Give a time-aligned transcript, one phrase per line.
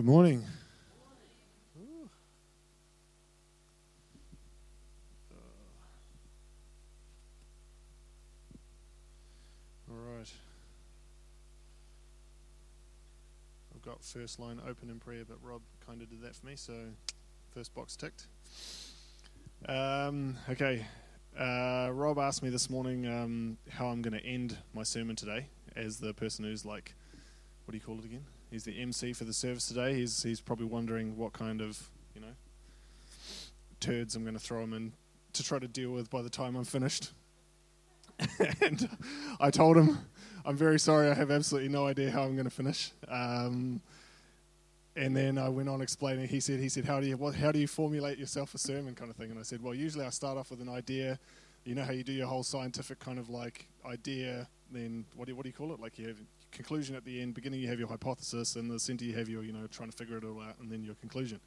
[0.00, 0.42] Good morning.
[9.90, 10.32] All right.
[13.74, 16.54] I've got first line open in prayer, but Rob kind of did that for me,
[16.56, 16.72] so
[17.54, 18.26] first box ticked.
[19.68, 20.86] Um, okay.
[21.38, 25.48] Uh, Rob asked me this morning um, how I'm going to end my sermon today
[25.76, 26.94] as the person who's like,
[27.66, 28.24] what do you call it again?
[28.50, 29.94] He's the MC for the service today.
[29.94, 32.34] He's he's probably wondering what kind of you know
[33.78, 34.92] turds I'm going to throw him in
[35.34, 37.12] to try to deal with by the time I'm finished.
[38.60, 38.88] and
[39.38, 39.98] I told him,
[40.44, 41.08] I'm very sorry.
[41.08, 42.92] I have absolutely no idea how I'm going to finish.
[43.08, 43.80] Um,
[44.96, 46.28] and then I went on explaining.
[46.28, 48.94] He said, he said, how do you what, how do you formulate yourself a sermon
[48.94, 49.30] kind of thing?
[49.30, 51.18] And I said, well, usually I start off with an idea.
[51.64, 54.48] You know how you do your whole scientific kind of like idea.
[54.70, 55.80] Then what do you, what do you call it?
[55.80, 57.34] Like you have conclusion at the end.
[57.34, 59.96] Beginning, you have your hypothesis, and the center, you have your, you know, trying to
[59.96, 61.40] figure it all out, and then your conclusion,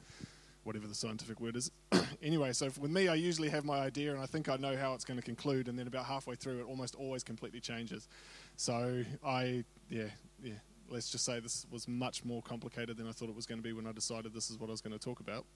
[0.64, 1.70] whatever the scientific word is.
[2.22, 4.94] anyway, so with me, I usually have my idea, and I think I know how
[4.94, 8.08] it's going to conclude, and then about halfway through, it almost always completely changes.
[8.56, 10.08] So I, yeah,
[10.42, 10.54] yeah.
[10.90, 13.62] Let's just say this was much more complicated than I thought it was going to
[13.62, 15.46] be when I decided this is what I was going to talk about.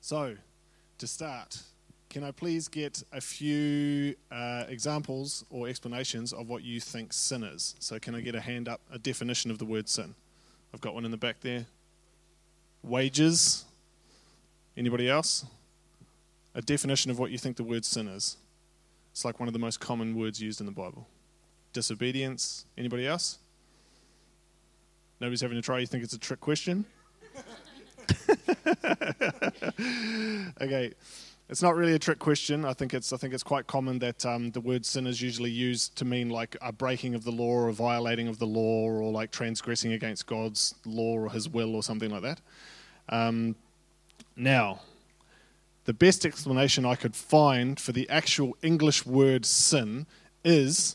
[0.00, 0.34] So,
[0.98, 1.62] to start,
[2.10, 7.44] can I please get a few uh, examples or explanations of what you think sin
[7.44, 7.76] is?
[7.78, 10.16] So, can I get a hand up, a definition of the word sin?
[10.74, 11.66] I've got one in the back there.
[12.82, 13.64] Wages.
[14.76, 15.44] Anybody else?
[16.54, 18.36] A definition of what you think the word sin is.
[19.12, 21.06] It's like one of the most common words used in the Bible.
[21.72, 22.66] Disobedience.
[22.76, 23.38] Anybody else?
[25.20, 25.78] Nobody's having a try.
[25.78, 26.84] You think it's a trick question?
[30.60, 30.92] okay.
[31.50, 32.64] It's not really a trick question.
[32.64, 35.50] I think it's I think it's quite common that um, the word sin is usually
[35.50, 39.10] used to mean like a breaking of the law or violating of the law or
[39.10, 42.40] like transgressing against God's law or His will or something like that.
[43.08, 43.56] Um,
[44.36, 44.82] now,
[45.86, 50.06] the best explanation I could find for the actual English word sin
[50.44, 50.94] is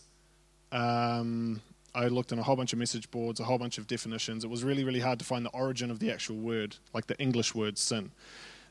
[0.71, 1.59] um,
[1.93, 4.45] I looked in a whole bunch of message boards, a whole bunch of definitions.
[4.45, 7.19] It was really really hard to find the origin of the actual word, like the
[7.19, 8.11] English word sin.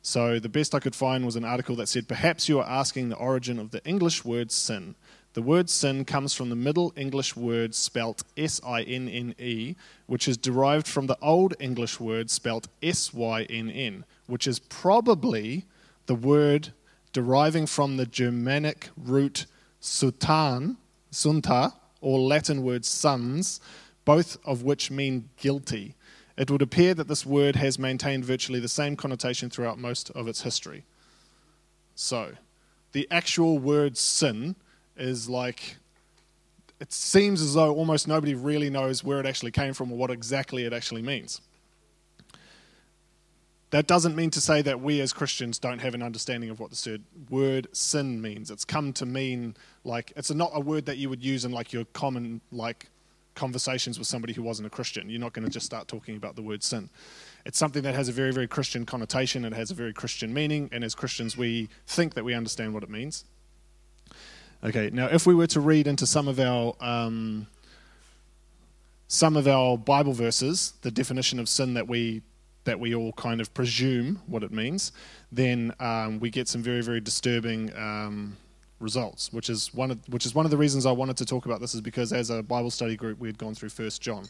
[0.06, 3.08] So the best I could find was an article that said, Perhaps you are asking
[3.08, 4.96] the origin of the English word sin.
[5.32, 9.76] The word sin comes from the Middle English word spelt S I N N E,
[10.06, 14.58] which is derived from the Old English word spelt S Y N N, which is
[14.58, 15.64] probably
[16.04, 16.74] the word
[17.14, 19.46] deriving from the Germanic root
[19.80, 20.76] sutan,
[21.10, 21.72] sunta,
[22.02, 23.58] or Latin word sons,
[24.04, 25.94] both of which mean guilty.
[26.36, 30.26] It would appear that this word has maintained virtually the same connotation throughout most of
[30.26, 30.84] its history.
[31.94, 32.32] So,
[32.92, 34.56] the actual word sin
[34.96, 35.76] is like,
[36.80, 40.10] it seems as though almost nobody really knows where it actually came from or what
[40.10, 41.40] exactly it actually means.
[43.70, 46.70] That doesn't mean to say that we as Christians don't have an understanding of what
[46.70, 48.50] the word sin means.
[48.50, 51.72] It's come to mean like it's not a word that you would use in like
[51.72, 52.88] your common like
[53.34, 55.08] conversations with somebody who wasn't a Christian.
[55.08, 56.90] You're not going to just start talking about the word sin.
[57.44, 59.44] It's something that has a very, very Christian connotation.
[59.44, 62.82] It has a very Christian meaning, and as Christians, we think that we understand what
[62.82, 63.24] it means.
[64.62, 67.46] Okay, now if we were to read into some of our um,
[69.08, 72.22] some of our Bible verses, the definition of sin that we
[72.64, 74.90] that we all kind of presume what it means,
[75.30, 78.36] then um, we get some very, very disturbing um,
[78.80, 81.46] results, which is one of which is one of the reasons I wanted to talk
[81.46, 84.24] about this is because as a Bible study group we had gone through First John,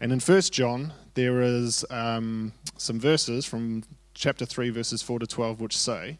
[0.00, 3.84] and in First John there is um, some verses from
[4.14, 6.18] chapter three verses four to twelve which say,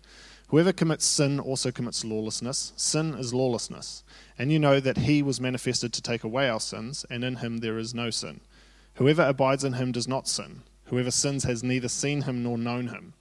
[0.48, 2.72] "Whoever commits sin also commits lawlessness.
[2.76, 4.04] Sin is lawlessness,
[4.38, 7.58] and you know that He was manifested to take away our sins, and in Him
[7.58, 8.40] there is no sin.
[8.94, 10.62] Whoever abides in Him does not sin.
[10.84, 13.14] Whoever sins has neither seen Him nor known Him."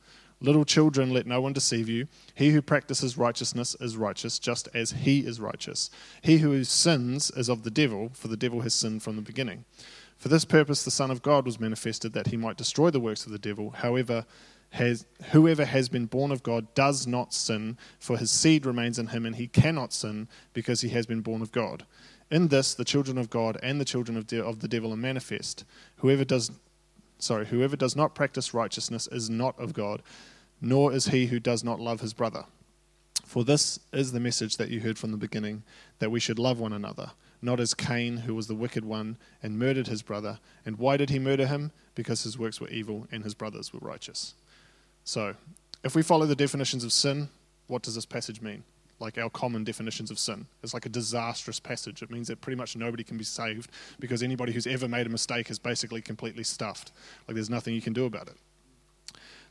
[0.45, 2.07] Little children, let no one deceive you.
[2.35, 5.89] He who practices righteousness is righteous, just as he is righteous.
[6.21, 9.65] He who sins is of the devil, for the devil has sinned from the beginning.
[10.19, 13.25] For this purpose the Son of God was manifested, that he might destroy the works
[13.25, 13.71] of the devil.
[13.71, 14.27] However,
[14.69, 19.07] has, whoever has been born of God does not sin, for his seed remains in
[19.07, 21.87] him, and he cannot sin because he has been born of God.
[22.29, 24.97] In this, the children of God and the children of, de- of the devil are
[24.97, 25.65] manifest.
[25.97, 26.51] Whoever does
[27.17, 30.01] sorry, whoever does not practice righteousness is not of God,
[30.61, 32.45] nor is he who does not love his brother.
[33.25, 35.63] For this is the message that you heard from the beginning,
[35.99, 37.11] that we should love one another,
[37.41, 40.39] not as Cain, who was the wicked one, and murdered his brother.
[40.65, 41.71] And why did he murder him?
[41.95, 44.35] Because his works were evil and his brothers were righteous.
[45.03, 45.35] So,
[45.83, 47.29] if we follow the definitions of sin,
[47.67, 48.63] what does this passage mean?
[48.99, 50.45] like our common definitions of sin.
[50.63, 52.01] It's like a disastrous passage.
[52.01, 53.69] It means that pretty much nobody can be saved
[53.99, 56.91] because anybody who's ever made a mistake is basically completely stuffed.
[57.27, 58.35] Like there's nothing you can do about it.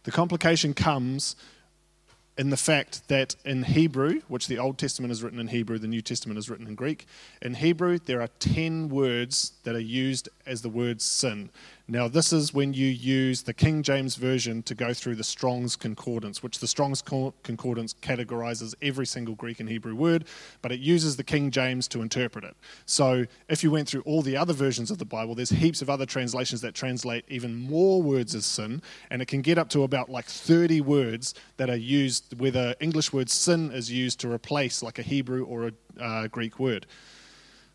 [0.05, 1.35] The complication comes
[2.37, 5.87] in the fact that in Hebrew, which the Old Testament is written in Hebrew, the
[5.87, 7.07] New Testament is written in Greek,
[7.41, 11.51] in Hebrew there are 10 words that are used as the word sin.
[11.87, 15.77] Now, this is when you use the King James Version to go through the Strong's
[15.77, 20.25] Concordance, which the Strong's Concordance categorizes every single Greek and Hebrew word,
[20.63, 22.57] but it uses the King James to interpret it.
[22.87, 25.91] So, if you went through all the other versions of the Bible, there's heaps of
[25.91, 29.83] other translations that translate even more words as sin, and it can get up to
[29.83, 34.33] about like 30 words that are used where the English word sin is used to
[34.33, 36.87] replace like a Hebrew or a uh, Greek word.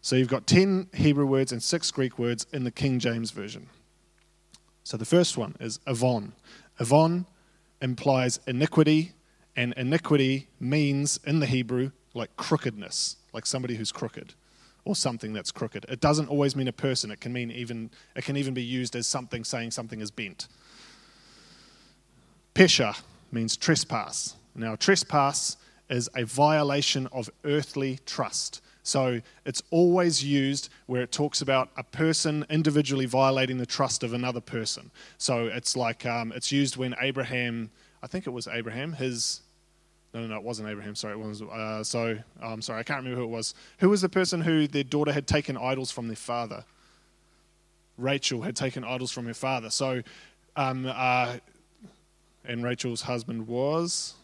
[0.02, 3.68] So, you've got 10 Hebrew words and 6 Greek words in the King James Version.
[4.89, 6.33] So the first one is avon.
[6.81, 7.27] Avon
[7.80, 9.12] implies iniquity,
[9.56, 14.33] and iniquity means in the Hebrew like crookedness, like somebody who's crooked
[14.86, 15.86] or something that's crooked.
[15.89, 17.12] It doesn't always mean a person.
[17.12, 20.47] It can mean even it can even be used as something saying something is bent.
[22.56, 23.00] Pesha
[23.31, 24.38] means trespass.
[24.56, 25.57] Now trespass
[25.91, 28.59] is a violation of earthly trust.
[28.89, 34.13] So it's always used where it talks about a person individually violating the trust of
[34.13, 34.91] another person.
[35.18, 37.69] So it's like um, it's used when Abraham,
[38.01, 39.41] I think it was Abraham, his
[40.13, 40.95] no, no, no, it wasn't Abraham.
[40.95, 41.44] Sorry, it was.
[41.44, 43.53] Uh, so I'm um, sorry, I can't remember who it was.
[43.77, 46.63] Who was the person who their daughter had taken idols from their father?
[47.97, 49.69] Rachel had taken idols from her father.
[49.69, 50.01] So,
[50.56, 51.38] um, uh,
[52.44, 54.15] and Rachel's husband was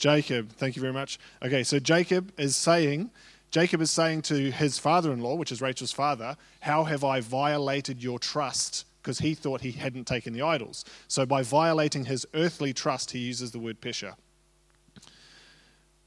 [0.00, 1.18] Jacob, thank you very much.
[1.44, 3.10] Okay, so Jacob is saying,
[3.50, 7.20] Jacob is saying to his father in law, which is Rachel's father, How have I
[7.20, 8.86] violated your trust?
[9.02, 10.86] Because he thought he hadn't taken the idols.
[11.06, 14.14] So by violating his earthly trust, he uses the word pesha.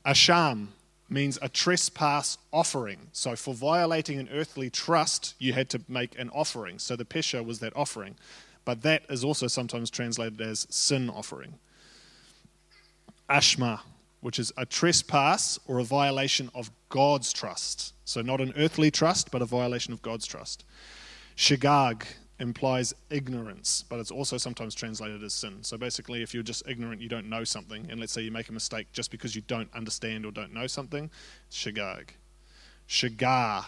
[0.04, 0.70] Asham
[1.08, 3.10] means a trespass offering.
[3.12, 6.80] So for violating an earthly trust, you had to make an offering.
[6.80, 8.16] So the pesha was that offering.
[8.66, 11.60] But that is also sometimes translated as sin offering
[13.30, 13.80] ashma,
[14.22, 17.94] which is a trespass or a violation of God's trust.
[18.06, 20.66] So, not an earthly trust, but a violation of God's trust.
[21.36, 22.06] Shigag
[22.40, 25.60] implies ignorance, but it's also sometimes translated as sin.
[25.62, 28.50] So, basically, if you're just ignorant, you don't know something, and let's say you make
[28.50, 31.10] a mistake just because you don't understand or don't know something,
[31.52, 32.10] shigag.
[32.88, 33.66] Shagar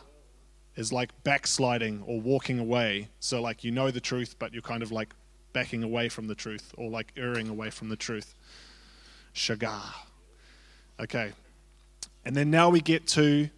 [0.76, 3.10] is like backsliding or walking away.
[3.20, 5.14] So, like, you know the truth, but you're kind of like
[5.54, 8.36] backing away from the truth or like erring away from the truth.
[9.36, 9.94] Shagar.
[11.00, 11.34] Okay.
[12.24, 13.50] And then now we get to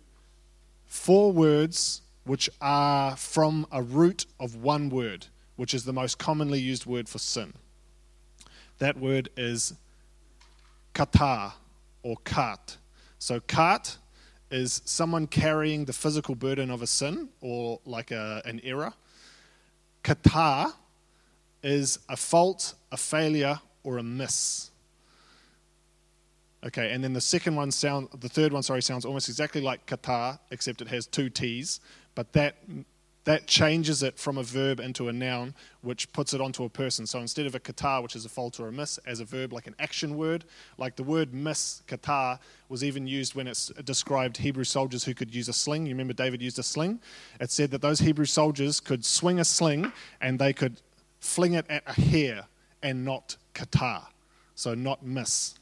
[0.85, 6.59] four words which are from a root of one word, which is the most commonly
[6.59, 7.53] used word for sin.
[8.79, 9.73] That word is
[10.93, 11.53] kata
[12.03, 12.77] or kat.
[13.19, 13.97] So, kat
[14.51, 18.93] is someone carrying the physical burden of a sin or like a, an error.
[20.03, 20.73] Kata
[21.63, 24.71] is a fault, a failure, or a miss.
[26.65, 29.85] Okay, and then the second one sound, the third one, sorry, sounds almost exactly like
[29.85, 31.79] kata, except it has two T's,
[32.15, 32.55] but that
[33.27, 37.05] that changes it from a verb into a noun, which puts it onto a person.
[37.05, 39.51] So instead of a kata, which is a fault or a miss, as a verb,
[39.51, 40.45] like an action word,
[40.77, 42.39] like the word miss, kata,
[42.69, 45.85] was even used when it described Hebrew soldiers who could use a sling.
[45.85, 47.01] You remember David used a sling?
[47.41, 50.81] It said that those Hebrew soldiers could swing a sling and they could
[51.19, 52.45] fling it at a hare
[52.81, 54.03] and not kata,
[54.55, 55.55] so not miss.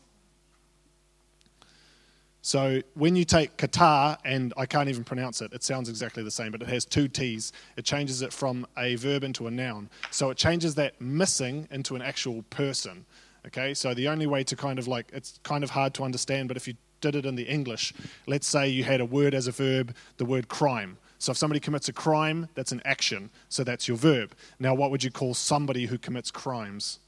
[2.46, 6.30] So when you take kata, and I can't even pronounce it, it sounds exactly the
[6.30, 7.52] same, but it has two T's.
[7.76, 9.90] It changes it from a verb into a noun.
[10.12, 13.04] So it changes that missing into an actual person.
[13.48, 16.48] Okay, so the only way to kind of like, it's kind of hard to understand,
[16.48, 17.94] but if you did it in the English,
[18.28, 21.00] let's say you had a word as a verb, the word crime.
[21.18, 23.32] So if somebody commits a crime, that's an action.
[23.50, 24.36] So that's your verb.
[24.60, 27.00] Now, what would you call somebody who commits crimes?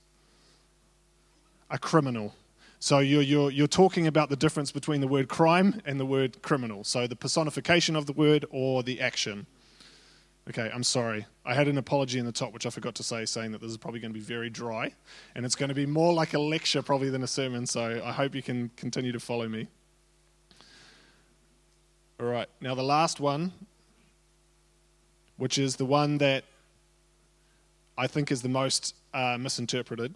[1.70, 2.34] A criminal.
[2.80, 6.42] So you're, you're, you're talking about the difference between the word crime and the word
[6.42, 6.84] criminal.
[6.84, 9.48] So the personification of the word or the action.
[10.50, 11.26] Okay, I'm sorry.
[11.44, 13.72] I had an apology in the top, which I forgot to say, saying that this
[13.72, 14.94] is probably going to be very dry,
[15.36, 17.66] and it's going to be more like a lecture probably than a sermon.
[17.66, 19.68] So I hope you can continue to follow me.
[22.20, 23.52] All right, now the last one,
[25.36, 26.46] which is the one that
[27.98, 30.14] I think is the most uh, misinterpreted,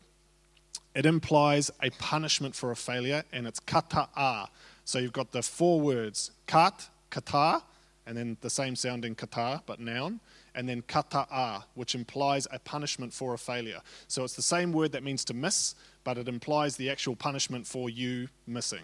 [0.94, 4.48] it implies a punishment for a failure, and it's kata'a.
[4.84, 7.64] So you've got the four words kat, kata,
[8.06, 10.20] and then the same sounding kata, but noun,
[10.54, 13.80] and then kata'a, which implies a punishment for a failure.
[14.08, 17.68] So it's the same word that means to miss, but it implies the actual punishment
[17.68, 18.84] for you missing.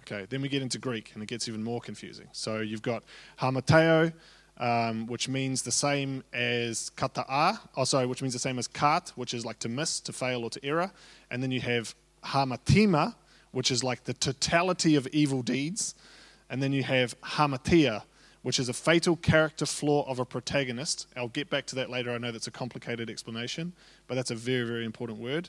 [0.00, 2.28] Okay, then we get into Greek, and it gets even more confusing.
[2.32, 3.02] So you've got
[3.40, 4.12] hamateo,
[4.58, 9.12] um, which means the same as kata'a, oh sorry, which means the same as kat,
[9.16, 10.90] which is like to miss, to fail, or to error.
[11.30, 11.94] And then you have
[12.24, 13.14] hamatima,
[13.52, 15.94] which is like the totality of evil deeds.
[16.48, 18.02] And then you have hamartia,
[18.42, 21.06] which is a fatal character flaw of a protagonist.
[21.16, 22.12] I'll get back to that later.
[22.12, 23.72] I know that's a complicated explanation,
[24.06, 25.48] but that's a very, very important word.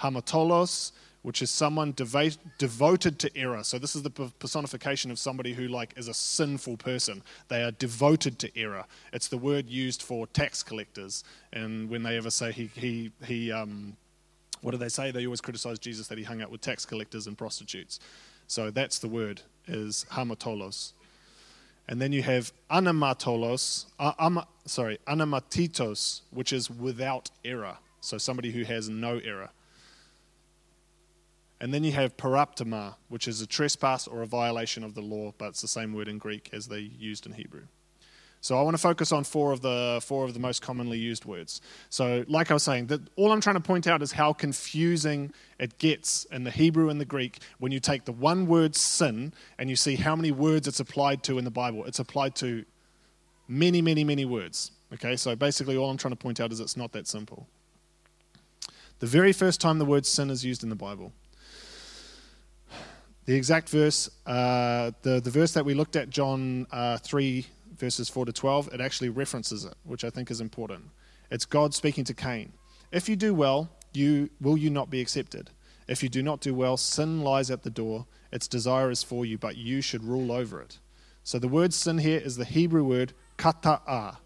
[0.00, 3.62] Hamatolos, which is someone dev- devoted to error.
[3.64, 7.22] So this is the personification of somebody who like is a sinful person.
[7.48, 8.84] They are devoted to error.
[9.12, 13.52] It's the word used for tax collectors, and when they ever say he he he
[13.52, 13.96] um,
[14.62, 15.10] what do they say?
[15.10, 17.98] They always criticize Jesus that he hung out with tax collectors and prostitutes.
[18.46, 20.92] So that's the word is hamatolos.
[21.88, 27.78] And then you have anamatolos, uh, um, sorry, anamatitos, which is without error.
[28.00, 29.50] So somebody who has no error.
[31.62, 35.32] And then you have paraptoma, which is a trespass or a violation of the law,
[35.38, 37.62] but it's the same word in Greek as they used in Hebrew.
[38.40, 41.24] So I want to focus on four of the four of the most commonly used
[41.24, 41.60] words.
[41.88, 45.32] So, like I was saying, that all I'm trying to point out is how confusing
[45.60, 49.32] it gets in the Hebrew and the Greek when you take the one word sin
[49.56, 51.84] and you see how many words it's applied to in the Bible.
[51.84, 52.64] It's applied to
[53.46, 54.72] many, many, many words.
[54.92, 57.46] Okay, so basically all I'm trying to point out is it's not that simple.
[58.98, 61.12] The very first time the word sin is used in the Bible.
[63.24, 68.08] The exact verse, uh, the, the verse that we looked at, John uh, 3 verses
[68.08, 70.84] 4 to 12, it actually references it, which I think is important.
[71.30, 72.52] It's God speaking to Cain.
[72.90, 75.50] If you do well, you will you not be accepted?
[75.88, 78.06] If you do not do well, sin lies at the door.
[78.32, 80.78] Its desire is for you, but you should rule over it.
[81.24, 84.16] So the word sin here is the Hebrew word kata'a.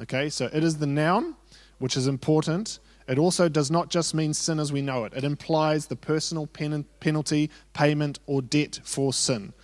[0.00, 1.34] Okay, so it is the noun,
[1.78, 2.78] which is important.
[3.08, 6.46] It also does not just mean sin as we know it, it implies the personal
[6.46, 9.54] pen- penalty, payment, or debt for sin.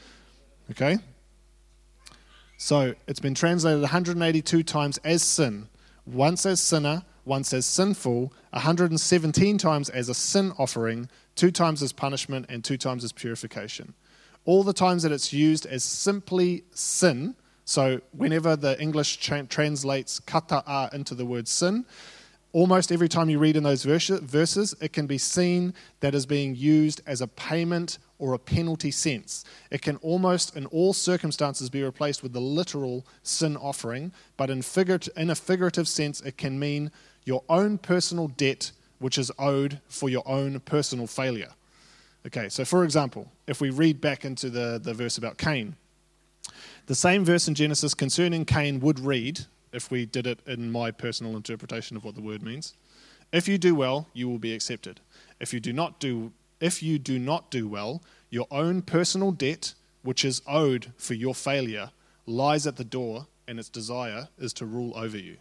[0.70, 0.98] Okay?
[2.56, 5.68] So it's been translated 182 times as sin,
[6.06, 11.92] once as sinner, once as sinful, 117 times as a sin offering, two times as
[11.92, 13.92] punishment, and two times as purification.
[14.46, 17.34] All the times that it's used as simply sin,
[17.64, 21.86] so whenever the English tra- translates kata'a into the word sin,
[22.54, 26.54] almost every time you read in those verses, it can be seen that is being
[26.54, 29.44] used as a payment or a penalty sense.
[29.72, 34.62] It can almost, in all circumstances, be replaced with the literal sin offering, but in,
[35.16, 36.92] in a figurative sense, it can mean
[37.24, 38.70] your own personal debt
[39.00, 41.50] which is owed for your own personal failure.
[42.26, 45.74] Okay, so for example, if we read back into the, the verse about Cain,
[46.86, 49.40] the same verse in Genesis concerning Cain would read,
[49.74, 52.74] if we did it in my personal interpretation of what the word means,
[53.32, 55.00] if you do well, you will be accepted.
[55.40, 59.74] If you do not do if you do not do well, your own personal debt,
[60.02, 61.90] which is owed for your failure,
[62.26, 65.36] lies at the door, and its desire is to rule over you.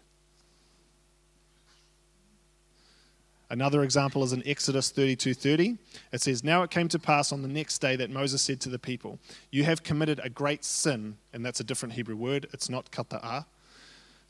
[3.50, 5.78] Another example is in Exodus 32:30.
[6.12, 8.70] It says, "Now it came to pass on the next day that Moses said to
[8.70, 9.20] the people,
[9.52, 12.48] You have committed a great sin, and that's a different Hebrew word.
[12.52, 13.46] It's not kata'ah.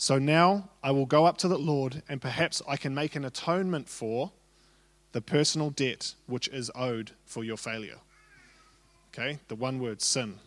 [0.03, 3.23] So now I will go up to the Lord, and perhaps I can make an
[3.23, 4.33] atonement for
[5.13, 8.01] the personal debt which is owed for your failure.
[9.07, 10.39] Okay, the one word sin.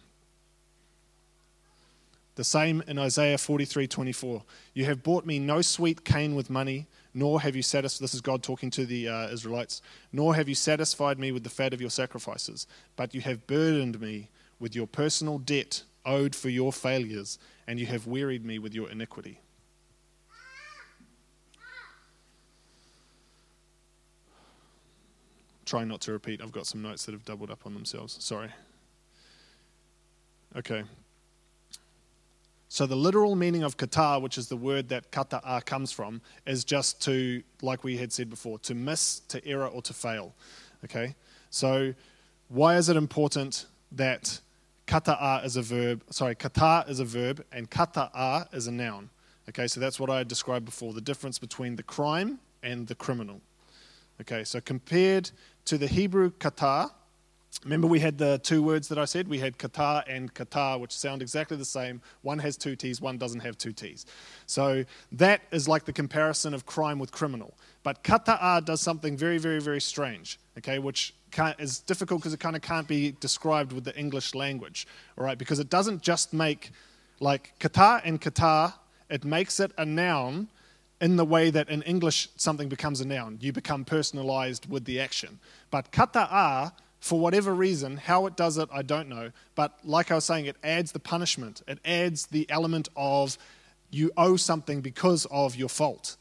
[2.34, 4.42] The same in Isaiah 43:24.
[4.74, 8.20] You have bought me no sweet cane with money, nor have you satisfied this is
[8.20, 9.80] God talking to the uh, Israelites,
[10.12, 14.02] nor have you satisfied me with the fat of your sacrifices, but you have burdened
[14.02, 14.28] me
[14.60, 18.90] with your personal debt owed for your failures, and you have wearied me with your
[18.90, 19.40] iniquity.
[25.66, 26.40] Trying not to repeat.
[26.40, 28.16] I've got some notes that have doubled up on themselves.
[28.24, 28.48] Sorry.
[30.56, 30.84] Okay.
[32.68, 36.64] So the literal meaning of kata, which is the word that kata'a comes from, is
[36.64, 40.34] just to, like we had said before, to miss, to error, or to fail.
[40.84, 41.14] Okay?
[41.50, 41.94] So
[42.48, 44.40] why is it important that
[44.86, 49.10] kata'a is a verb, sorry, kata is a verb and kata'a is a noun?
[49.48, 53.40] Okay, so that's what I described before, the difference between the crime and the criminal.
[54.20, 55.30] Okay, so compared
[55.66, 56.90] to the Hebrew kata.
[57.64, 59.28] Remember, we had the two words that I said?
[59.28, 62.02] We had kata and kata, which sound exactly the same.
[62.22, 64.06] One has two T's, one doesn't have two T's.
[64.46, 67.54] So that is like the comparison of crime with criminal.
[67.82, 71.14] But kata'a does something very, very, very strange, okay, which
[71.58, 74.86] is difficult because it kind of can't be described with the English language,
[75.18, 76.70] all right, because it doesn't just make,
[77.20, 78.74] like, kata and kata,
[79.08, 80.48] it makes it a noun
[81.00, 83.38] in the way that in English something becomes a noun.
[83.40, 85.38] You become personalized with the action.
[85.70, 87.98] But kata'a for whatever reason.
[87.98, 89.30] How it does it, I don't know.
[89.54, 93.38] But like I was saying, it adds the punishment, it adds the element of
[93.90, 96.16] you owe something because of your fault.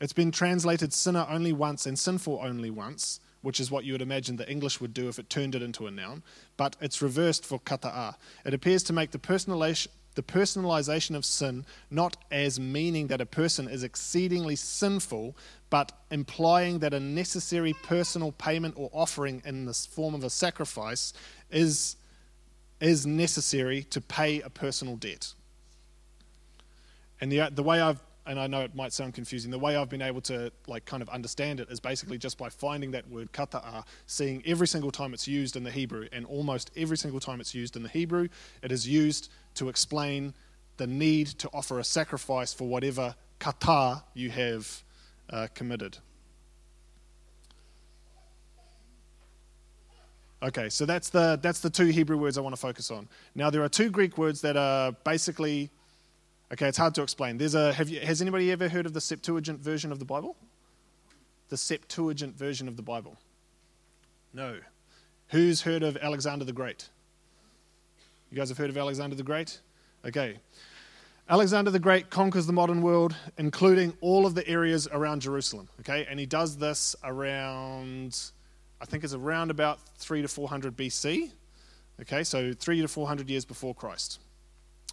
[0.00, 4.02] It's been translated sinner only once and sinful only once, which is what you would
[4.02, 6.22] imagine the English would do if it turned it into a noun,
[6.56, 8.14] but it's reversed for kata'a.
[8.44, 13.26] It appears to make the personalization, the personalization of sin not as meaning that a
[13.26, 15.36] person is exceedingly sinful,
[15.70, 21.12] but implying that a necessary personal payment or offering in the form of a sacrifice
[21.52, 21.94] is,
[22.80, 25.34] is necessary to pay a personal debt.
[27.20, 29.50] And the, the way I've and I know it might sound confusing.
[29.50, 32.50] The way I've been able to like kind of understand it is basically just by
[32.50, 36.70] finding that word kata'a, seeing every single time it's used in the Hebrew, and almost
[36.76, 38.28] every single time it's used in the Hebrew,
[38.62, 40.34] it is used to explain
[40.76, 44.82] the need to offer a sacrifice for whatever kata you have
[45.30, 45.98] uh, committed.
[50.40, 53.08] Okay, so that's the that's the two Hebrew words I want to focus on.
[53.34, 55.70] Now there are two Greek words that are basically
[56.50, 57.36] Okay, it's hard to explain.
[57.36, 60.36] There's a, have you, has anybody ever heard of the Septuagint version of the Bible?
[61.50, 63.18] The Septuagint version of the Bible?
[64.32, 64.58] No.
[65.28, 66.88] Who's heard of Alexander the Great?
[68.30, 69.60] You guys have heard of Alexander the Great?
[70.04, 70.38] Okay.
[71.28, 75.68] Alexander the Great conquers the modern world, including all of the areas around Jerusalem.
[75.80, 78.18] Okay, and he does this around,
[78.80, 81.30] I think it's around about three to four hundred BC.
[82.02, 84.20] Okay, so three to four hundred years before Christ.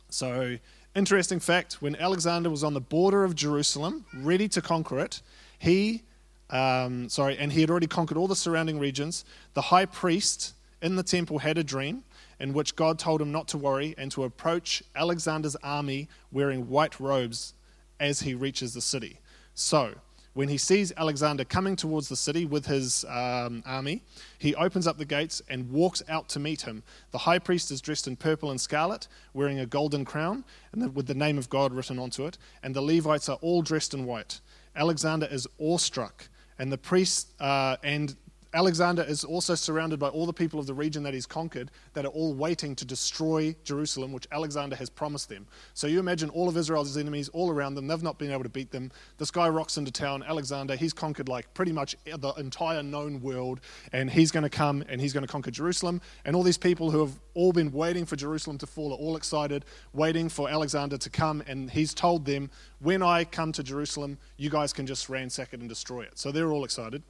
[0.10, 0.58] So
[0.96, 5.22] Interesting fact when Alexander was on the border of Jerusalem, ready to conquer it,
[5.60, 6.04] he,
[6.50, 9.26] um, sorry, and he had already conquered all the surrounding regions,
[9.56, 12.06] the high priest in the temple had a dream
[12.40, 17.00] in which God told him not to worry and to approach Alexander's army wearing white
[17.00, 17.54] robes
[18.00, 19.20] as he reaches the city.
[19.54, 19.96] So,
[20.36, 24.04] when he sees Alexander coming towards the city with his um, army,
[24.38, 26.84] he opens up the gates and walks out to meet him.
[27.12, 30.44] The high priest is dressed in purple and scarlet, wearing a golden crown
[30.74, 33.94] and with the name of God written onto it, and the Levites are all dressed
[33.94, 34.42] in white.
[34.76, 36.28] Alexander is awestruck,
[36.60, 38.18] and the priest uh, and
[38.56, 42.06] Alexander is also surrounded by all the people of the region that he's conquered that
[42.06, 45.46] are all waiting to destroy Jerusalem, which Alexander has promised them.
[45.74, 47.88] So you imagine all of Israel's enemies all around them.
[47.88, 48.94] They've not been able to beat them.
[49.18, 50.24] This guy rocks into town.
[50.24, 53.60] Alexander, he's conquered like pretty much the entire known world,
[53.92, 56.00] and he's going to come and he's going to conquer Jerusalem.
[56.24, 59.18] And all these people who have all been waiting for Jerusalem to fall are all
[59.18, 61.44] excited, waiting for Alexander to come.
[61.46, 65.60] And he's told them, when I come to Jerusalem, you guys can just ransack it
[65.60, 66.18] and destroy it.
[66.18, 67.04] So they're all excited.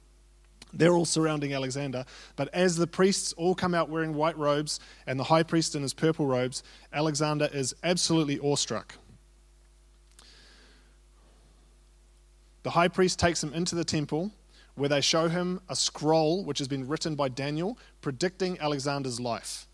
[0.72, 2.04] They're all surrounding Alexander.
[2.34, 5.82] But as the priests all come out wearing white robes and the high priest in
[5.82, 8.94] his purple robes, Alexander is absolutely awestruck.
[12.62, 14.32] The high priest takes him into the temple
[14.74, 19.66] where they show him a scroll which has been written by Daniel predicting Alexander's life.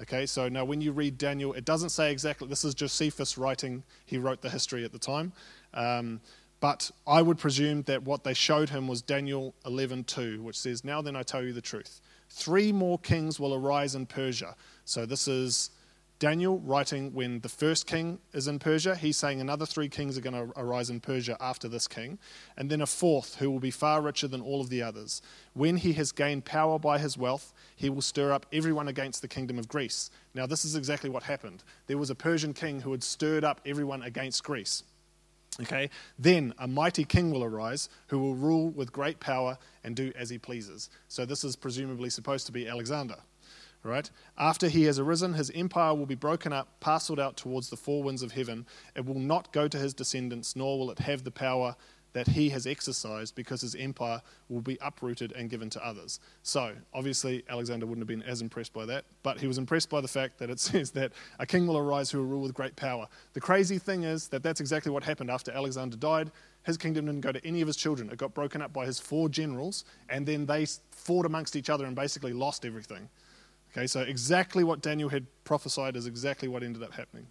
[0.00, 3.82] Okay, so now when you read Daniel, it doesn't say exactly, this is Josephus writing,
[4.06, 5.32] he wrote the history at the time.
[5.74, 6.20] Um,
[6.60, 11.00] but I would presume that what they showed him was Daniel 11:2, which says, "Now
[11.02, 12.00] then I tell you the truth.
[12.28, 15.70] Three more kings will arise in Persia." So this is
[16.18, 18.96] Daniel writing when the first king is in Persia.
[18.96, 22.18] He's saying another three kings are going to arise in Persia after this king,
[22.56, 25.22] and then a fourth who will be far richer than all of the others.
[25.54, 29.28] When he has gained power by his wealth, he will stir up everyone against the
[29.28, 30.10] kingdom of Greece.
[30.34, 31.62] Now, this is exactly what happened.
[31.86, 34.82] There was a Persian king who had stirred up everyone against Greece.
[35.60, 40.12] Okay, then a mighty king will arise who will rule with great power and do
[40.16, 40.88] as he pleases.
[41.08, 43.16] So this is presumably supposed to be Alexander.
[43.84, 44.10] Right?
[44.36, 48.02] After he has arisen, his empire will be broken up, parceled out towards the four
[48.02, 48.66] winds of heaven.
[48.96, 51.76] It will not go to his descendants, nor will it have the power
[52.12, 56.20] that he has exercised because his empire will be uprooted and given to others.
[56.42, 60.00] So, obviously, Alexander wouldn't have been as impressed by that, but he was impressed by
[60.00, 62.76] the fact that it says that a king will arise who will rule with great
[62.76, 63.06] power.
[63.34, 66.30] The crazy thing is that that's exactly what happened after Alexander died.
[66.64, 68.98] His kingdom didn't go to any of his children, it got broken up by his
[68.98, 73.08] four generals, and then they fought amongst each other and basically lost everything.
[73.72, 77.26] Okay, so exactly what Daniel had prophesied is exactly what ended up happening.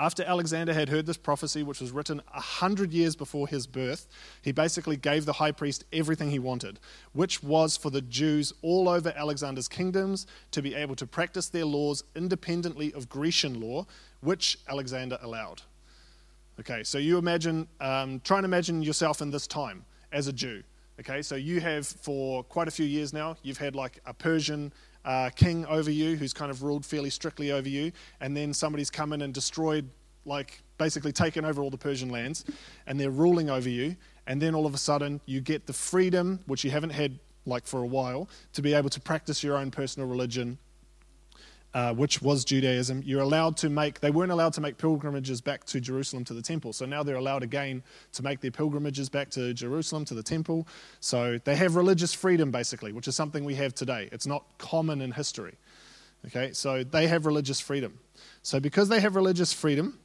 [0.00, 4.06] After Alexander had heard this prophecy, which was written a hundred years before his birth,
[4.40, 6.78] he basically gave the high priest everything he wanted,
[7.14, 11.64] which was for the Jews all over Alexander's kingdoms to be able to practice their
[11.64, 13.86] laws independently of Grecian law,
[14.20, 15.62] which Alexander allowed.
[16.60, 20.62] Okay, so you imagine, um, try and imagine yourself in this time as a Jew.
[21.00, 24.72] Okay, so you have for quite a few years now, you've had like a Persian
[25.08, 27.90] uh, king over you who's kind of ruled fairly strictly over you,
[28.20, 29.88] and then somebody's come in and destroyed,
[30.26, 32.44] like basically taken over all the Persian lands,
[32.86, 36.40] and they're ruling over you, and then all of a sudden you get the freedom,
[36.46, 39.70] which you haven't had like for a while, to be able to practice your own
[39.70, 40.58] personal religion
[41.74, 45.64] uh, which was Judaism, you're allowed to make, they weren't allowed to make pilgrimages back
[45.64, 46.72] to Jerusalem to the temple.
[46.72, 50.66] So now they're allowed again to make their pilgrimages back to Jerusalem to the temple.
[51.00, 54.08] So they have religious freedom, basically, which is something we have today.
[54.12, 55.56] It's not common in history.
[56.26, 57.98] Okay, so they have religious freedom.
[58.42, 59.98] So because they have religious freedom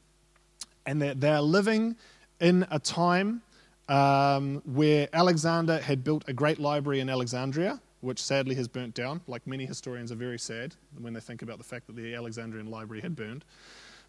[0.86, 1.96] and they're, they're living
[2.40, 3.42] in a time
[3.88, 9.22] um, where Alexander had built a great library in Alexandria, which sadly has burnt down.
[9.28, 12.70] Like many historians are very sad when they think about the fact that the Alexandrian
[12.70, 13.46] library had burned.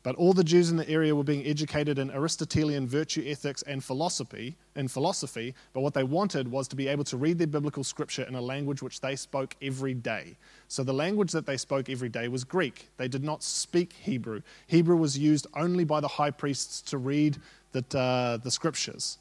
[0.03, 3.83] But all the Jews in the area were being educated in Aristotelian virtue ethics and
[3.83, 7.83] philosophy, in philosophy, but what they wanted was to be able to read their biblical
[7.83, 10.37] scripture in a language which they spoke every day.
[10.69, 12.91] So the language that they spoke every day was Greek.
[12.99, 14.43] They did not speak Hebrew.
[14.67, 17.39] Hebrew was used only by the high priests to read
[17.73, 19.19] the, uh, the scriptures.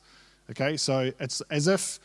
[0.52, 2.00] Okay, so it's as if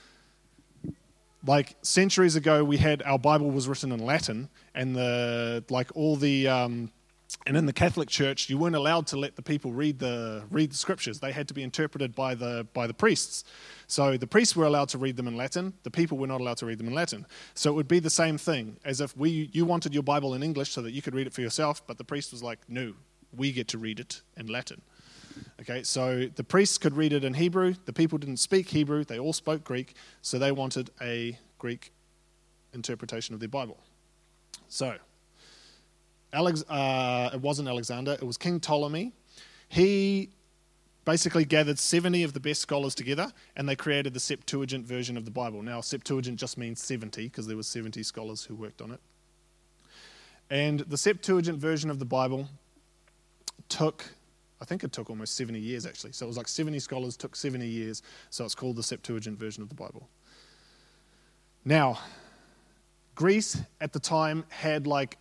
[1.46, 6.16] like centuries ago we had our bible was written in latin and the like all
[6.16, 6.90] the um,
[7.46, 10.70] and in the catholic church you weren't allowed to let the people read the read
[10.70, 11.20] the scriptures.
[11.20, 13.44] They had to be interpreted by the by the priests.
[13.86, 15.74] So the priests were allowed to read them in latin.
[15.82, 17.26] The people were not allowed to read them in latin.
[17.54, 20.42] So it would be the same thing as if we you wanted your bible in
[20.42, 22.94] english so that you could read it for yourself but the priest was like no
[23.36, 24.80] we get to read it in latin
[25.60, 27.74] Okay, so the priests could read it in Hebrew.
[27.84, 31.92] The people didn't speak Hebrew, they all spoke Greek, so they wanted a Greek
[32.72, 33.78] interpretation of their Bible.
[34.68, 34.96] So,
[36.32, 39.12] Alex, uh, it wasn't Alexander, it was King Ptolemy.
[39.68, 40.30] He
[41.04, 45.24] basically gathered 70 of the best scholars together and they created the Septuagint version of
[45.24, 45.62] the Bible.
[45.62, 49.00] Now, Septuagint just means 70 because there were 70 scholars who worked on it.
[50.50, 52.48] And the Septuagint version of the Bible
[53.70, 54.04] took
[54.60, 56.12] I think it took almost 70 years actually.
[56.12, 58.02] So it was like 70 scholars, took 70 years.
[58.30, 60.08] So it's called the Septuagint version of the Bible.
[61.64, 61.98] Now,
[63.14, 65.18] Greece at the time had like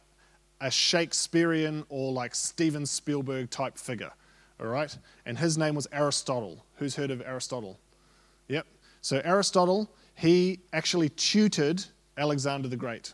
[0.62, 4.12] a Shakespearean or like Steven Spielberg type figure,
[4.60, 4.95] all right?
[5.26, 6.63] And his name was Aristotle.
[6.76, 7.80] Who's heard of Aristotle?
[8.47, 8.65] Yep.
[9.02, 11.84] So Aristotle, he actually tutored
[12.17, 13.13] Alexander the Great.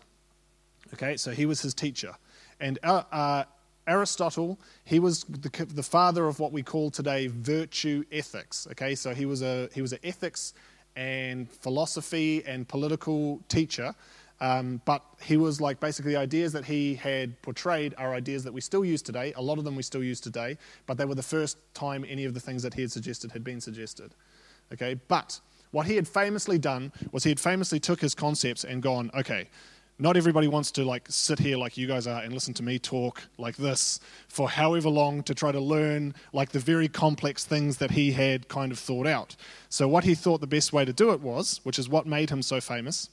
[0.94, 2.14] Okay, so he was his teacher.
[2.60, 3.44] And uh, uh
[3.88, 8.68] Aristotle, he was the, the, father of what we call today virtue ethics.
[8.72, 10.54] Okay, so he was a he was an ethics
[10.96, 13.94] and philosophy and political teacher,
[14.40, 18.54] um, but he was like basically the ideas that he had portrayed are ideas that
[18.54, 19.34] we still use today.
[19.36, 22.26] A lot of them we still use today, but they were the first time any
[22.26, 24.14] of the things that he had suggested had been suggested.
[24.72, 25.40] Okay, but
[25.72, 29.50] what he had famously done was he had famously took his concepts and gone, okay,
[30.00, 32.80] not everybody wants to like sit here like you guys are and listen to me
[32.80, 37.78] talk like this for however long to try to learn like the very complex things
[37.78, 39.36] that he had kind of thought out.
[39.70, 42.30] So what he thought the best way to do it was, which is what made
[42.30, 43.10] him so famous,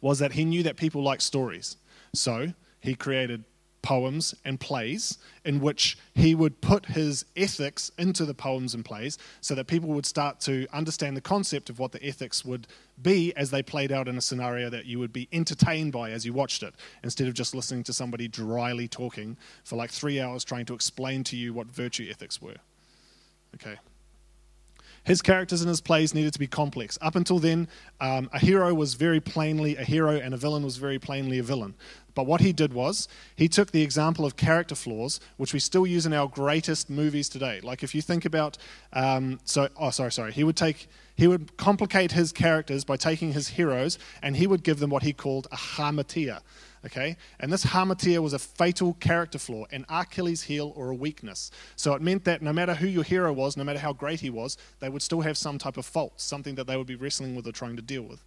[0.00, 1.76] was that he knew that people like stories.
[2.14, 3.44] So he created
[3.82, 9.18] poems and plays in which he would put his ethics into the poems and plays
[9.40, 12.66] so that people would start to understand the concept of what the ethics would
[13.02, 16.24] be as they played out in a scenario that you would be entertained by as
[16.24, 20.44] you watched it instead of just listening to somebody dryly talking for like three hours
[20.44, 22.56] trying to explain to you what virtue ethics were.
[23.56, 23.76] Okay.
[25.04, 26.96] His characters in his plays needed to be complex.
[27.02, 27.66] Up until then,
[28.00, 31.42] um, a hero was very plainly a hero and a villain was very plainly a
[31.42, 31.74] villain.
[32.14, 35.86] But what he did was, he took the example of character flaws, which we still
[35.86, 37.60] use in our greatest movies today.
[37.62, 38.58] Like if you think about,
[38.92, 40.32] um, so, oh, sorry, sorry.
[40.32, 44.62] He would take, he would complicate his characters by taking his heroes and he would
[44.62, 46.40] give them what he called a hamartia.
[46.84, 47.16] Okay?
[47.38, 51.50] And this hamartia was a fatal character flaw, an Achilles heel or a weakness.
[51.76, 54.30] So it meant that no matter who your hero was, no matter how great he
[54.30, 57.36] was, they would still have some type of fault, something that they would be wrestling
[57.36, 58.22] with or trying to deal with.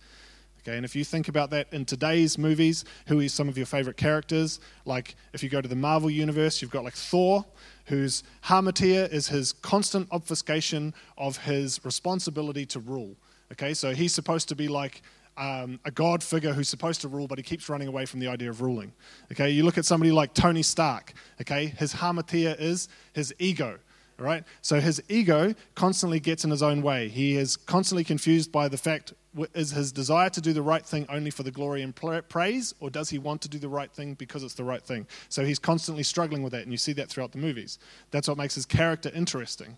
[0.68, 3.68] Okay, and if you think about that in today's movies, who is some of your
[3.68, 4.60] favorite characters?
[4.84, 7.46] Like if you go to the Marvel universe, you've got like Thor,
[7.86, 13.16] whose hamartia is his constant obfuscation of his responsibility to rule.
[13.52, 15.04] Okay, so he's supposed to be like
[15.38, 18.28] um, a god figure who's supposed to rule, but he keeps running away from the
[18.28, 18.92] idea of ruling.
[19.32, 21.14] Okay, you look at somebody like Tony Stark.
[21.42, 23.78] Okay, his hamartia is his ego.
[24.18, 27.10] Right, so his ego constantly gets in his own way.
[27.10, 29.14] He is constantly confused by the fact
[29.54, 32.90] is his desire to do the right thing only for the glory and praise, or
[32.90, 35.08] does he want to do the right thing because it's the right thing?
[35.30, 37.80] So he's constantly struggling with that, and you see that throughout the movies.
[38.12, 39.78] That's what makes his character interesting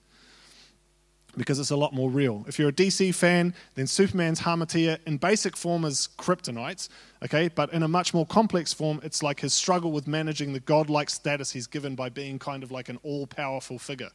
[1.37, 2.43] because it's a lot more real.
[2.47, 6.89] If you're a DC fan, then Superman's hamartia in basic form is kryptonite,
[7.23, 10.59] okay, but in a much more complex form, it's like his struggle with managing the
[10.59, 14.09] godlike status he's given by being kind of like an all powerful figure.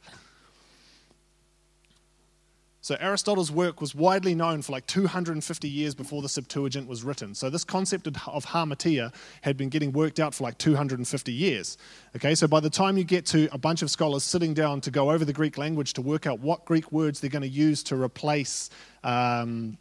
[2.83, 7.33] So Aristotle's work was widely known for like 250 years before the Septuagint was written.
[7.33, 11.77] So this concept of, hamartia had been getting worked out for like 250 years.
[12.13, 14.91] Okay, so by the time you get to a bunch of scholars sitting down to
[14.91, 17.83] go over the Greek language to work out what Greek words they're going to use
[17.83, 18.69] to replace
[19.05, 19.77] um,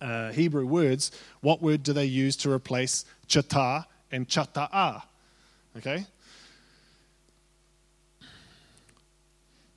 [0.00, 5.02] uh, Hebrew words, what word do they use to replace chata and chata'a?
[5.78, 6.06] Okay?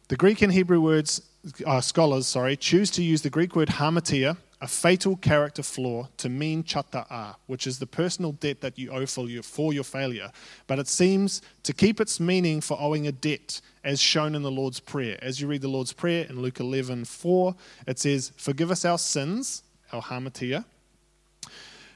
[0.10, 1.24] The Greek and Hebrew words
[1.66, 6.30] uh, scholars, sorry, choose to use the Greek word hamartia, a fatal character flaw, to
[6.30, 10.32] mean chata'a, which is the personal debt that you owe for your, for your failure.
[10.68, 14.52] But it seems to keep its meaning for owing a debt, as shown in the
[14.52, 15.18] Lord's Prayer.
[15.22, 17.56] As you read the Lord's Prayer in Luke 11 4,
[17.88, 20.64] it says, Forgive us our sins, our hamartia,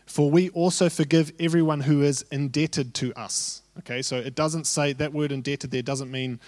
[0.05, 3.61] for we also forgive everyone who is indebted to us.
[3.79, 6.39] Okay, so it doesn't say that word indebted there doesn't mean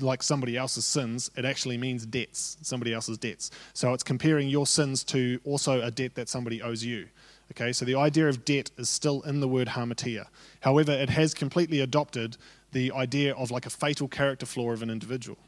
[0.00, 3.50] like somebody else's sins, it actually means debts, somebody else's debts.
[3.72, 7.08] So it's comparing your sins to also a debt that somebody owes you.
[7.52, 10.26] Okay, so the idea of debt is still in the word hamartia.
[10.60, 12.36] However, it has completely adopted
[12.72, 15.38] the idea of like a fatal character flaw of an individual.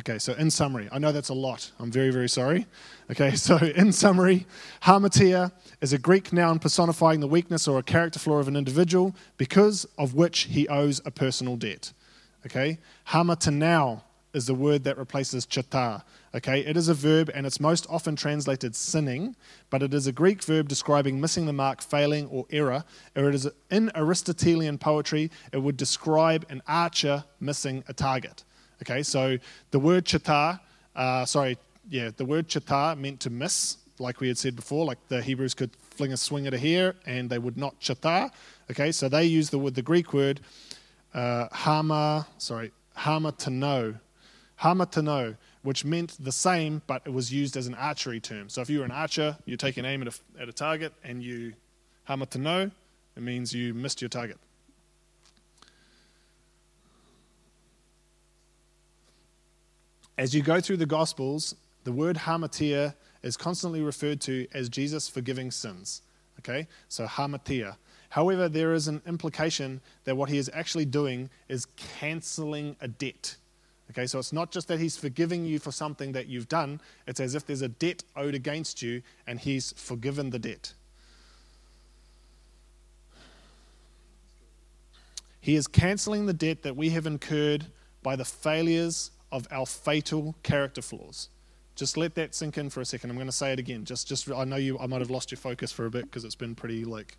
[0.00, 1.70] Okay, so in summary, I know that's a lot.
[1.78, 2.66] I'm very, very sorry.
[3.10, 4.46] Okay, so in summary,
[4.82, 9.14] hamartia is a Greek noun personifying the weakness or a character flaw of an individual
[9.36, 11.92] because of which he owes a personal debt.
[12.44, 12.78] Okay,
[13.08, 14.02] hamartanao
[14.34, 16.02] is the word that replaces chata.
[16.34, 19.36] Okay, it is a verb and it's most often translated sinning,
[19.70, 22.84] but it is a Greek verb describing missing the mark, failing, or error.
[23.14, 28.42] Or it is in Aristotelian poetry, it would describe an archer missing a target.
[28.82, 29.38] Okay, so
[29.70, 30.60] the word chata,
[30.96, 31.56] uh, sorry,
[31.88, 35.54] yeah, the word chata meant to miss, like we had said before, like the Hebrews
[35.54, 38.30] could fling a swing at a hare and they would not chata.
[38.70, 40.40] Okay, so they use the word, the Greek word
[41.14, 43.94] uh, hama, sorry, to know,
[44.60, 48.48] hamartanao, which meant the same, but it was used as an archery term.
[48.48, 50.92] So if you were an archer, you take an aim at a, at a target
[51.02, 51.54] and you
[52.08, 52.70] hamartanao,
[53.16, 54.38] it means you missed your target.
[60.16, 65.08] As you go through the Gospels, the word hamartia is constantly referred to as Jesus
[65.08, 66.02] forgiving sins.
[66.38, 66.68] Okay?
[66.88, 67.76] So hamartia.
[68.10, 71.66] However, there is an implication that what he is actually doing is
[71.98, 73.36] canceling a debt.
[73.90, 77.20] Okay, so it's not just that he's forgiving you for something that you've done, it's
[77.20, 80.72] as if there's a debt owed against you and he's forgiven the debt.
[85.40, 87.66] He is canceling the debt that we have incurred
[88.02, 91.28] by the failures of our fatal character flaws.
[91.74, 93.10] Just let that sink in for a second.
[93.10, 93.84] I'm going to say it again.
[93.84, 94.78] Just, just I know you.
[94.78, 97.18] I might have lost your focus for a bit because it's been pretty like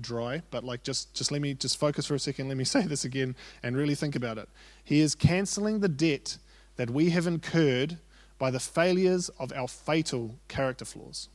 [0.00, 0.40] dry.
[0.50, 2.48] But like, just, just let me just focus for a second.
[2.48, 4.48] Let me say this again and really think about it.
[4.82, 6.38] He is canceling the debt
[6.76, 7.98] that we have incurred
[8.38, 11.28] by the failures of our fatal character flaws.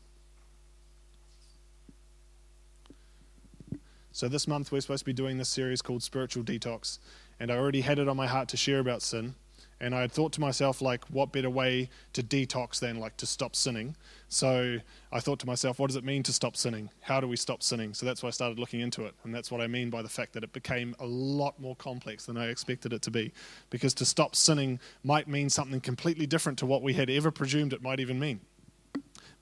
[4.12, 6.98] So this month we're supposed to be doing this series called Spiritual Detox,
[7.40, 9.36] and I already had it on my heart to share about sin.
[9.80, 13.26] And I had thought to myself, like, what better way to detox than like to
[13.26, 13.96] stop sinning?
[14.30, 14.78] So
[15.12, 16.90] I thought to myself, what does it mean to stop sinning?
[17.02, 17.94] How do we stop sinning?
[17.94, 19.14] So that's why I started looking into it.
[19.24, 22.26] And that's what I mean by the fact that it became a lot more complex
[22.26, 23.34] than I expected it to be.
[23.70, 27.74] Because to stop sinning might mean something completely different to what we had ever presumed
[27.74, 28.40] it might even mean.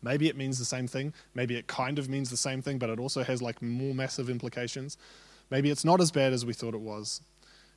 [0.01, 1.13] Maybe it means the same thing.
[1.35, 4.29] Maybe it kind of means the same thing, but it also has like more massive
[4.29, 4.97] implications.
[5.51, 7.21] Maybe it's not as bad as we thought it was.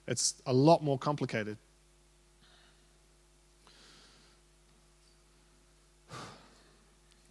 [0.07, 1.59] It's a lot more complicated.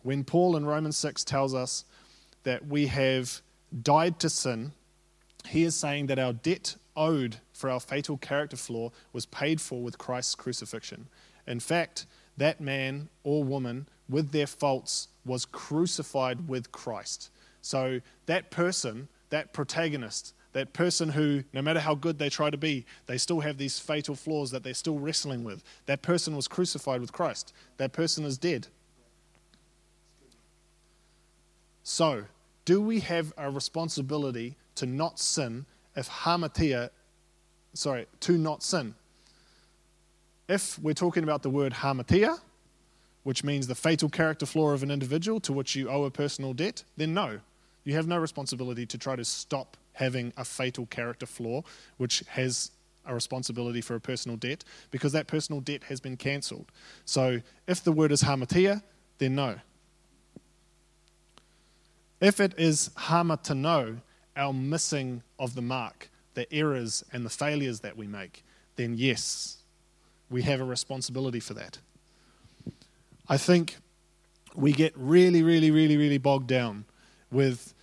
[0.03, 1.85] When Paul in Romans 6 tells us
[2.43, 3.41] that we have
[3.81, 4.73] died to sin,
[5.47, 9.81] he is saying that our debt owed for our fatal character flaw was paid for
[9.81, 11.07] with Christ's crucifixion.
[11.47, 12.05] In fact,
[12.37, 17.29] that man or woman with their faults was crucified with Christ.
[17.61, 22.57] So that person, that protagonist, that person who, no matter how good they try to
[22.57, 25.63] be, they still have these fatal flaws that they're still wrestling with.
[25.85, 27.53] That person was crucified with Christ.
[27.77, 28.67] That person is dead.
[31.83, 32.25] So,
[32.65, 35.65] do we have a responsibility to not sin
[35.95, 36.89] if hamartia,
[37.73, 38.95] sorry, to not sin?
[40.47, 42.39] If we're talking about the word hamartia,
[43.23, 46.53] which means the fatal character flaw of an individual to which you owe a personal
[46.53, 47.39] debt, then no.
[47.83, 51.63] You have no responsibility to try to stop having a fatal character flaw,
[51.97, 52.71] which has
[53.05, 56.71] a responsibility for a personal debt, because that personal debt has been cancelled.
[57.03, 58.81] So if the word is hamartia,
[59.17, 59.59] then no.
[62.23, 63.99] If it is hamartanao
[64.37, 68.45] our missing of the mark, the errors and the failures that we make,
[68.77, 69.57] then yes,
[70.29, 71.79] we have a responsibility for that.
[73.27, 73.75] I think
[74.55, 76.85] we get really, really, really, really bogged down
[77.29, 77.73] with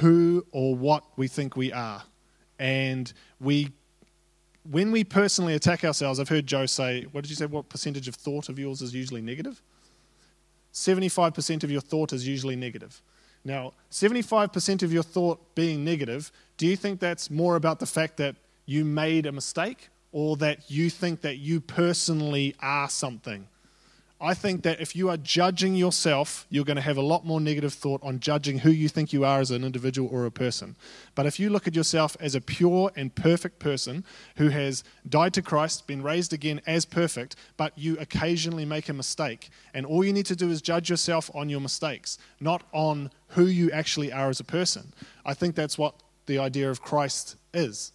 [0.00, 2.02] who or what we think we are.
[2.58, 3.68] And we,
[4.70, 7.44] when we personally attack ourselves, I've heard Joe say, what did you say?
[7.44, 9.60] What percentage of thought of yours is usually negative?
[10.72, 13.02] 75% of your thought is usually negative.
[13.44, 18.16] Now, 75% of your thought being negative, do you think that's more about the fact
[18.18, 23.48] that you made a mistake or that you think that you personally are something?
[24.24, 27.40] I think that if you are judging yourself, you're going to have a lot more
[27.40, 30.76] negative thought on judging who you think you are as an individual or a person.
[31.16, 34.04] But if you look at yourself as a pure and perfect person
[34.36, 38.92] who has died to Christ, been raised again as perfect, but you occasionally make a
[38.92, 43.10] mistake, and all you need to do is judge yourself on your mistakes, not on
[43.30, 44.94] who you actually are as a person.
[45.26, 47.90] I think that's what the idea of Christ is.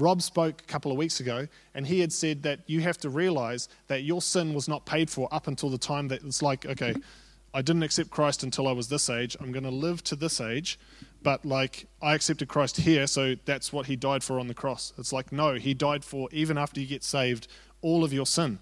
[0.00, 3.10] Rob spoke a couple of weeks ago, and he had said that you have to
[3.10, 6.66] realize that your sin was not paid for up until the time that it's like,
[6.66, 6.94] okay,
[7.52, 9.36] I didn't accept Christ until I was this age.
[9.40, 10.78] I'm going to live to this age,
[11.22, 14.92] but like I accepted Christ here, so that's what he died for on the cross.
[14.98, 17.48] It's like, no, he died for, even after you get saved,
[17.82, 18.60] all of your sin.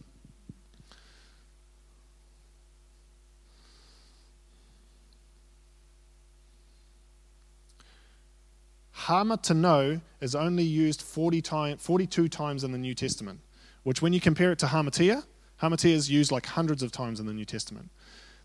[9.09, 13.41] Hamartano is only used 40 time, 42 times in the New Testament,
[13.83, 15.25] which when you compare it to hamartia,
[15.63, 17.89] hamartia is used like hundreds of times in the New Testament.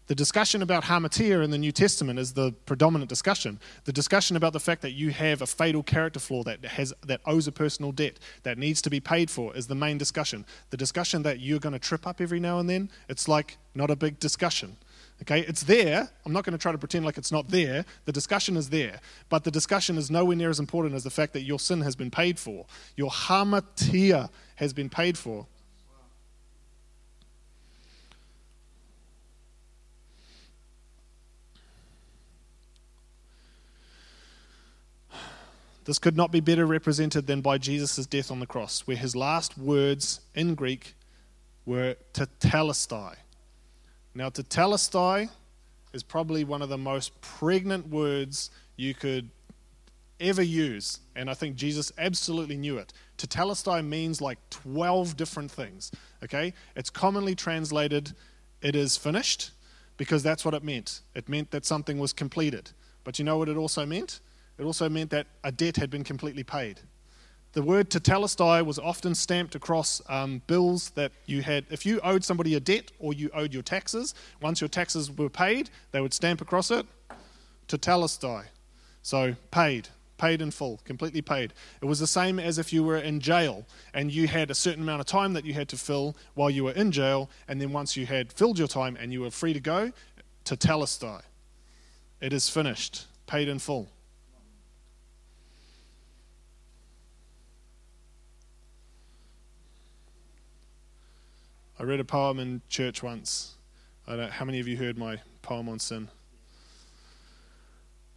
[0.07, 3.59] The discussion about hamartia in the New Testament is the predominant discussion.
[3.83, 7.21] The discussion about the fact that you have a fatal character flaw that has that
[7.25, 10.45] owes a personal debt that needs to be paid for is the main discussion.
[10.71, 13.89] The discussion that you're going to trip up every now and then, it's like not
[13.89, 14.75] a big discussion.
[15.21, 16.09] Okay, it's there.
[16.25, 17.85] I'm not going to try to pretend like it's not there.
[18.05, 18.99] The discussion is there.
[19.29, 21.95] But the discussion is nowhere near as important as the fact that your sin has
[21.95, 22.65] been paid for.
[22.97, 25.47] Your hamartia has been paid for.
[35.85, 39.15] This could not be better represented than by Jesus' death on the cross, where his
[39.15, 40.95] last words in Greek
[41.65, 43.15] were tetelestai,
[44.15, 45.29] now, tetelestai
[45.93, 49.29] is probably one of the most pregnant words you could
[50.19, 52.93] ever use, and I think Jesus absolutely knew it.
[53.17, 55.91] Tetelestai means like 12 different things,
[56.23, 56.53] okay?
[56.75, 58.13] It's commonly translated,
[58.61, 59.51] it is finished,
[59.97, 61.01] because that's what it meant.
[61.13, 62.71] It meant that something was completed.
[63.03, 64.21] But you know what it also meant?
[64.57, 66.79] It also meant that a debt had been completely paid.
[67.53, 71.65] The word tetelestai was often stamped across um, bills that you had.
[71.69, 75.29] If you owed somebody a debt or you owed your taxes, once your taxes were
[75.29, 76.85] paid, they would stamp across it
[77.67, 78.45] tetelestai.
[79.01, 81.53] So paid, paid in full, completely paid.
[81.81, 84.83] It was the same as if you were in jail and you had a certain
[84.83, 87.71] amount of time that you had to fill while you were in jail, and then
[87.71, 89.91] once you had filled your time and you were free to go,
[90.45, 91.21] tetelestai.
[92.21, 93.89] It is finished, paid in full.
[101.83, 103.55] I read a poem in church once.
[104.07, 106.07] I don't how many of you heard my poem on sin.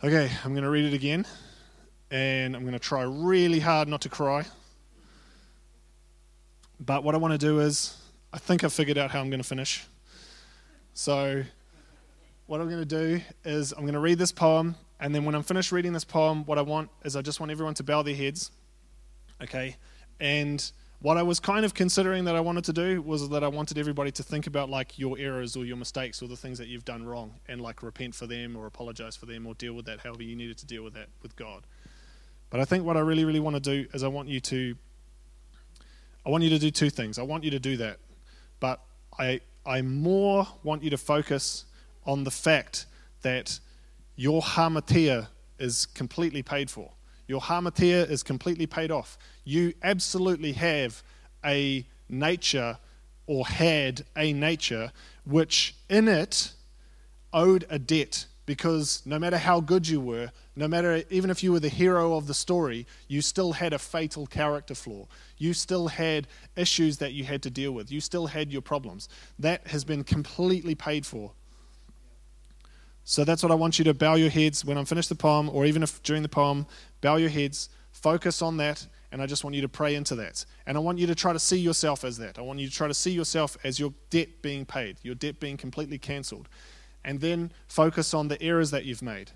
[0.04, 1.26] Okay, I'm going to read it again,
[2.08, 4.44] and I'm going to try really hard not to cry.
[6.78, 7.96] But what I want to do is,
[8.32, 9.84] I think I've figured out how I'm going to finish.
[10.94, 11.42] So,
[12.46, 15.34] what I'm going to do is, I'm going to read this poem, and then when
[15.34, 18.02] I'm finished reading this poem, what I want is, I just want everyone to bow
[18.02, 18.52] their heads,
[19.42, 19.74] okay?
[20.20, 23.48] And what I was kind of considering that I wanted to do was that I
[23.48, 26.68] wanted everybody to think about like your errors or your mistakes or the things that
[26.68, 29.86] you've done wrong and like repent for them or apologize for them or deal with
[29.86, 31.64] that however you needed to deal with that with God.
[32.48, 34.76] But I think what I really, really want to do is I want you to
[36.24, 37.18] I want you to do two things.
[37.18, 37.98] I want you to do that.
[38.58, 38.80] But
[39.18, 41.66] I I more want you to focus
[42.06, 42.86] on the fact
[43.22, 43.58] that
[44.14, 45.28] your hamartia
[45.58, 46.92] is completely paid for.
[47.26, 49.18] Your hamartia is completely paid off.
[49.44, 51.02] You absolutely have
[51.44, 52.78] a nature
[53.26, 54.92] or had a nature
[55.24, 56.52] which in it
[57.32, 61.52] owed a debt because no matter how good you were, no matter even if you
[61.52, 65.06] were the hero of the story, you still had a fatal character flaw.
[65.36, 67.90] You still had issues that you had to deal with.
[67.90, 69.08] You still had your problems.
[69.40, 71.32] That has been completely paid for
[73.08, 75.48] so that's what I want you to bow your heads when I'm finished the poem,
[75.48, 76.66] or even if during the poem,
[77.00, 80.44] bow your heads, focus on that, and I just want you to pray into that.
[80.66, 82.36] And I want you to try to see yourself as that.
[82.36, 85.38] I want you to try to see yourself as your debt being paid, your debt
[85.38, 86.48] being completely cancelled.
[87.04, 89.30] And then focus on the errors that you've made,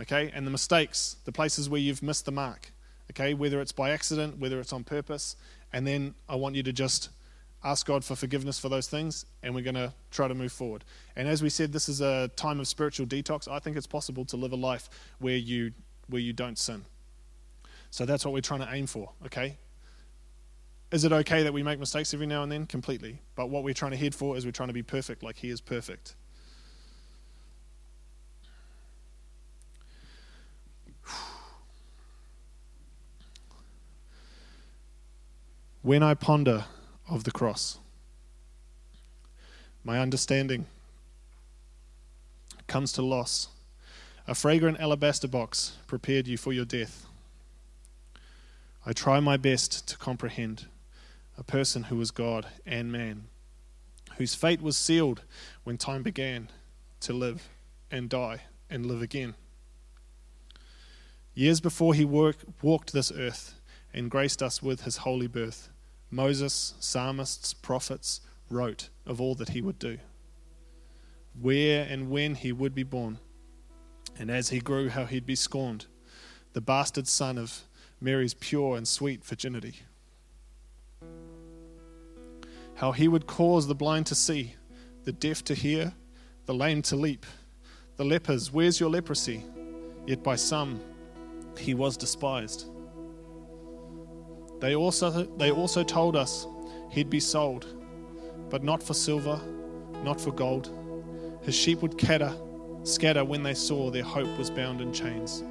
[0.00, 2.72] okay, and the mistakes, the places where you've missed the mark,
[3.10, 5.36] okay, whether it's by accident, whether it's on purpose,
[5.72, 7.10] And then I want you to just
[7.62, 10.84] ask God for forgiveness for those things, and we're going to try to move forward.
[11.16, 13.48] And as we said, this is a time of spiritual detox.
[13.48, 14.88] I think it's possible to live a life
[15.18, 15.72] where you
[16.08, 16.84] where you don't sin.
[17.90, 19.56] So that's what we're trying to aim for, okay?
[20.90, 22.66] Is it okay that we make mistakes every now and then?
[22.66, 23.20] Completely.
[23.36, 25.50] But what we're trying to head for is we're trying to be perfect like He
[25.50, 26.16] is perfect.
[35.82, 36.64] When I ponder
[37.10, 37.78] of the cross,
[39.84, 40.66] my understanding
[42.66, 43.48] comes to loss.
[44.28, 47.06] A fragrant alabaster box prepared you for your death.
[48.86, 50.66] I try my best to comprehend
[51.36, 53.24] a person who was God and man,
[54.18, 55.22] whose fate was sealed
[55.64, 56.48] when time began
[57.00, 57.48] to live
[57.90, 59.34] and die and live again.
[61.34, 63.54] Years before he work, walked this earth
[63.92, 65.70] and graced us with his holy birth,
[66.10, 69.98] Moses, psalmists, prophets wrote of all that he would do,
[71.40, 73.18] where and when he would be born,
[74.18, 75.86] and as he grew, how he'd be scorned,
[76.52, 77.62] the bastard son of
[78.00, 79.76] Mary's pure and sweet virginity.
[82.74, 84.54] How he would cause the blind to see,
[85.04, 85.92] the deaf to hear,
[86.46, 87.24] the lame to leap,
[87.96, 89.44] the lepers, where's your leprosy?
[90.06, 90.80] Yet by some
[91.56, 92.66] he was despised.
[94.60, 96.46] They also, they also told us
[96.90, 97.66] he'd be sold,
[98.50, 99.40] but not for silver,
[100.04, 100.70] not for gold.
[101.42, 102.34] His sheep would scatter,
[102.84, 105.42] scatter when they saw their hope was bound in chains.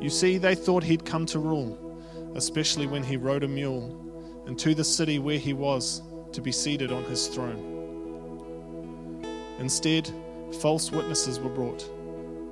[0.00, 3.96] You see, they thought he'd come to rule, especially when he rode a mule,
[4.46, 6.02] and to the city where he was
[6.32, 7.66] to be seated on his throne.
[9.58, 10.10] Instead,
[10.60, 11.84] false witnesses were brought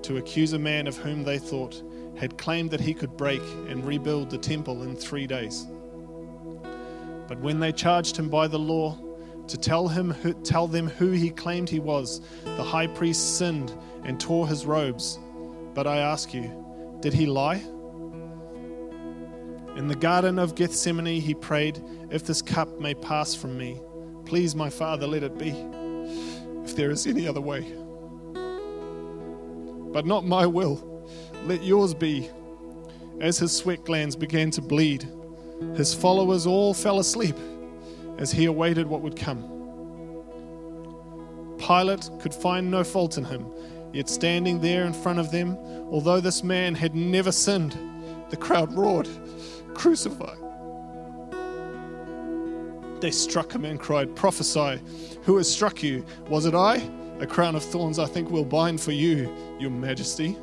[0.03, 1.83] to accuse a man of whom they thought
[2.19, 5.67] had claimed that he could break and rebuild the temple in three days.
[7.29, 8.99] But when they charged him by the law
[9.47, 10.15] to tell, him,
[10.45, 13.73] tell them who he claimed he was, the high priest sinned
[14.05, 15.19] and tore his robes.
[15.75, 17.63] But I ask you, did he lie?
[19.77, 23.81] In the Garden of Gethsemane, he prayed, If this cup may pass from me,
[24.25, 25.51] please, my Father, let it be,
[26.65, 27.61] if there is any other way.
[29.93, 30.98] But not my will,
[31.45, 32.31] let yours be.
[33.21, 35.09] As his sweat glands began to bleed,
[35.75, 37.37] his followers all fell asleep
[38.19, 39.55] as he awaited what would come.
[41.59, 43.53] Pilate could find no fault in him
[43.93, 45.57] Yet standing there in front of them,
[45.91, 47.77] although this man had never sinned,
[48.31, 49.09] the crowd roared,
[49.75, 50.35] Crucify!
[53.01, 54.81] They struck him and cried, Prophesy,
[55.23, 56.05] who has struck you?
[56.29, 56.83] Was it I?
[57.21, 60.37] A crown of thorns I think will bind for you, your majesty.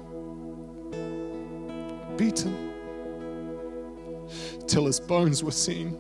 [2.18, 2.72] Beaten
[4.68, 6.00] till his bones were seen.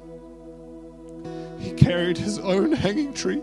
[1.60, 3.42] He carried his own hanging tree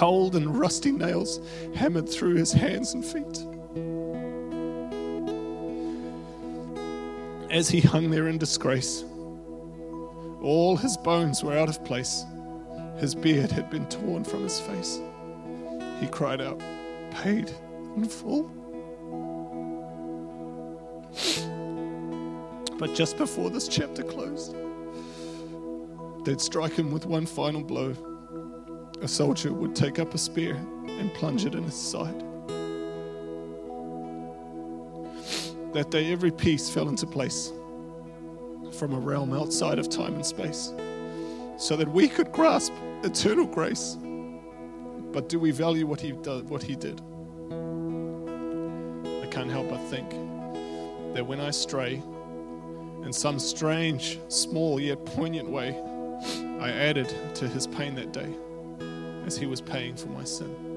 [0.00, 1.40] cold and rusty nails
[1.74, 3.44] hammered through his hands and feet.
[7.50, 9.04] As he hung there in disgrace,
[10.40, 12.24] all his bones were out of place.
[12.96, 15.00] His beard had been torn from his face.
[16.00, 16.58] He cried out,
[17.10, 17.50] Paid
[17.94, 18.50] in full.
[22.80, 24.56] But just before this chapter closed,
[26.24, 27.94] they'd strike him with one final blow
[29.02, 30.54] a soldier would take up a spear
[30.86, 32.18] and plunge it in his side.
[35.74, 37.52] That day, every piece fell into place
[38.72, 40.72] from a realm outside of time and space
[41.58, 42.72] so that we could grasp
[43.04, 43.98] eternal grace.
[45.12, 47.00] But do we value what he, did, what he did?
[49.22, 50.10] I can't help but think
[51.14, 52.02] that when I stray,
[53.04, 55.80] in some strange, small yet poignant way,
[56.60, 58.28] I added to his pain that day
[59.26, 60.69] as he was paying for my sin.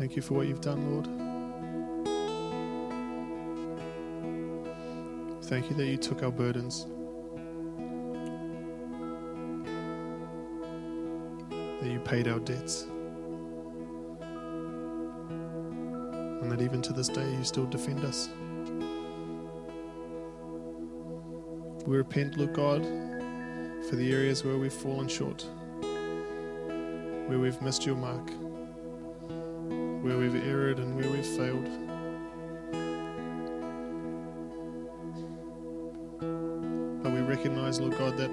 [0.00, 1.04] Thank you for what you've done, Lord.
[5.44, 6.86] Thank you that you took our burdens.
[11.82, 12.86] That you paid our debts.
[16.40, 18.30] And that even to this day you still defend us.
[21.86, 22.86] We repent, Lord God,
[23.90, 25.44] for the areas where we've fallen short,
[27.28, 28.30] where we've missed your mark
[30.10, 31.70] where we've erred and where we've failed.
[37.00, 38.30] But we recognize, Lord God, that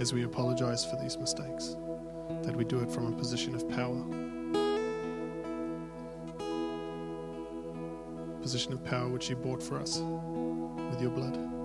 [0.00, 1.76] as we apologize for these mistakes,
[2.42, 4.02] that we do it from a position of power.
[8.42, 10.00] Position of power which you bought for us
[10.90, 11.55] with your blood.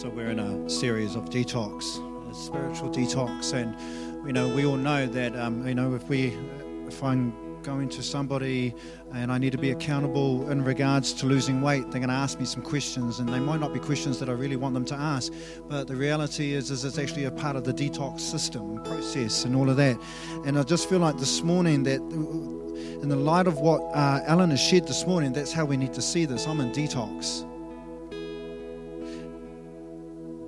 [0.00, 1.98] Series of detox,
[2.30, 3.76] a spiritual detox, and
[4.26, 6.28] you know we all know that um, you know if we
[6.86, 8.74] if I'm going to somebody
[9.12, 12.40] and I need to be accountable in regards to losing weight, they're going to ask
[12.40, 14.94] me some questions, and they might not be questions that I really want them to
[14.94, 15.34] ask.
[15.68, 19.54] But the reality is, is it's actually a part of the detox system process and
[19.54, 19.98] all of that.
[20.46, 24.48] And I just feel like this morning that, in the light of what uh, Alan
[24.48, 26.46] has shared this morning, that's how we need to see this.
[26.46, 27.49] I'm in detox.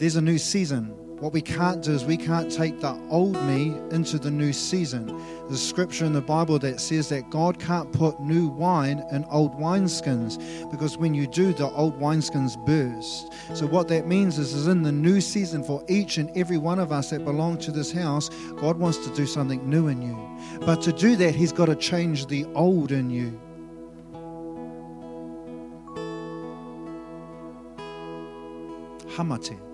[0.02, 0.86] There's a new season.
[1.20, 5.06] What we can't do is we can't take the old me into the new season.
[5.46, 9.24] There's a scripture in the Bible that says that God can't put new wine in
[9.26, 10.40] old wineskins
[10.72, 13.32] because when you do, the old wineskins burst.
[13.54, 16.80] So, what that means is, is in the new season for each and every one
[16.80, 20.18] of us that belong to this house, God wants to do something new in you.
[20.66, 23.40] But to do that, He's got to change the old in you.
[29.14, 29.71] Hamate.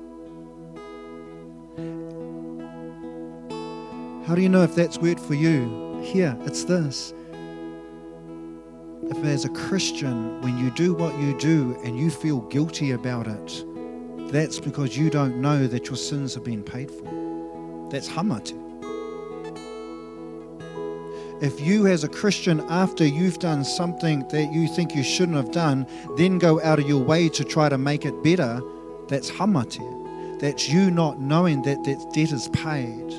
[4.29, 6.03] How do you know if that's word for you?
[6.03, 7.15] Here, it's this.
[9.05, 13.27] If as a Christian, when you do what you do and you feel guilty about
[13.27, 13.65] it,
[14.31, 17.89] that's because you don't know that your sins have been paid for.
[17.91, 18.53] That's hamate.
[21.41, 25.53] If you, as a Christian, after you've done something that you think you shouldn't have
[25.53, 25.87] done,
[26.19, 28.61] then go out of your way to try to make it better,
[29.09, 29.81] that's hamate.
[30.39, 33.19] That's you not knowing that that debt is paid.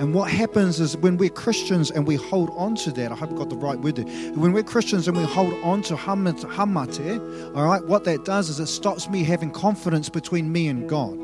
[0.00, 3.32] And what happens is when we're Christians and we hold on to that, I hope
[3.32, 4.04] I got the right word there.
[4.34, 8.60] When we're Christians and we hold on to hamate, all right, what that does is
[8.60, 11.18] it stops me having confidence between me and God.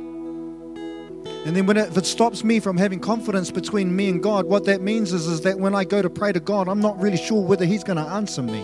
[1.47, 4.47] And then when it, if it stops me from having confidence between me and God,
[4.47, 7.01] what that means is, is that when I go to pray to God, I'm not
[7.01, 8.63] really sure whether He's going to answer me.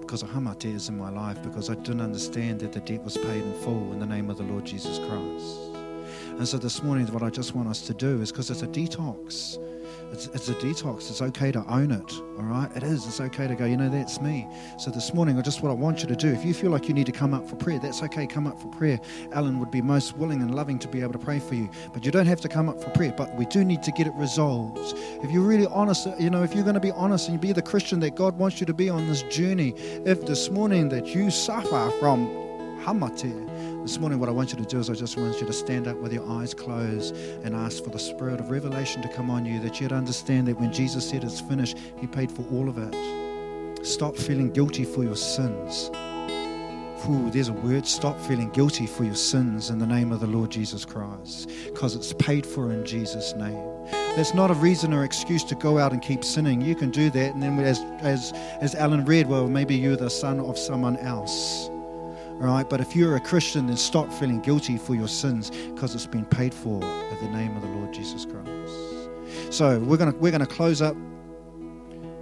[0.00, 3.16] Because of hamate is in my life, because I didn't understand that the debt was
[3.16, 5.67] paid in full in the name of the Lord Jesus Christ.
[6.38, 8.68] And so this morning, what I just want us to do is because it's a
[8.68, 9.58] detox.
[10.12, 11.10] It's, it's a detox.
[11.10, 12.12] It's okay to own it.
[12.38, 12.70] All right?
[12.76, 13.08] It is.
[13.08, 14.46] It's okay to go, you know, that's me.
[14.78, 16.86] So this morning, I just what I want you to do, if you feel like
[16.86, 18.24] you need to come up for prayer, that's okay.
[18.24, 19.00] Come up for prayer.
[19.32, 21.68] Alan would be most willing and loving to be able to pray for you.
[21.92, 23.12] But you don't have to come up for prayer.
[23.16, 24.94] But we do need to get it resolved.
[25.24, 27.62] If you're really honest, you know, if you're going to be honest and be the
[27.62, 29.74] Christian that God wants you to be on this journey,
[30.06, 32.28] if this morning that you suffer from
[32.84, 35.52] hamate, this morning, what I want you to do is I just want you to
[35.52, 39.30] stand up with your eyes closed and ask for the spirit of revelation to come
[39.30, 42.68] on you that you'd understand that when Jesus said it's finished, He paid for all
[42.68, 43.86] of it.
[43.86, 45.90] Stop feeling guilty for your sins.
[47.08, 47.86] Ooh, there's a word.
[47.86, 51.96] Stop feeling guilty for your sins in the name of the Lord Jesus Christ because
[51.96, 53.86] it's paid for in Jesus' name.
[54.16, 56.60] That's not a reason or excuse to go out and keep sinning.
[56.60, 60.10] You can do that, and then as, as, as Alan read, well, maybe you're the
[60.10, 61.70] son of someone else
[62.38, 62.68] right?
[62.68, 66.26] But if you're a Christian, then stop feeling guilty for your sins because it's been
[66.26, 69.54] paid for in the name of the Lord Jesus Christ.
[69.54, 70.96] So we're gonna we're gonna close up.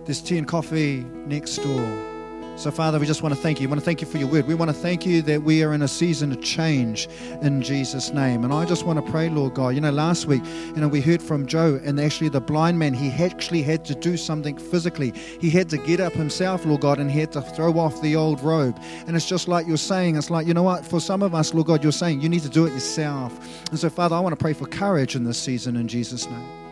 [0.05, 2.16] There's tea and coffee next door.
[2.57, 3.69] So, Father, we just want to thank you.
[3.69, 4.47] We want to thank you for your word.
[4.47, 7.07] We want to thank you that we are in a season of change
[7.43, 8.45] in Jesus' name.
[8.45, 9.75] And I just want to pray, Lord God.
[9.75, 12.95] You know, last week, you know, we heard from Joe, and actually the blind man,
[12.95, 15.13] he actually had to do something physically.
[15.39, 18.17] He had to get up himself, Lord God, and he had to throw off the
[18.17, 18.81] old robe.
[19.07, 21.53] And it's just like you're saying, it's like, you know what, for some of us,
[21.53, 23.39] Lord God, you're saying you need to do it yourself.
[23.69, 26.66] And so, Father, I want to pray for courage in this season in Jesus' name.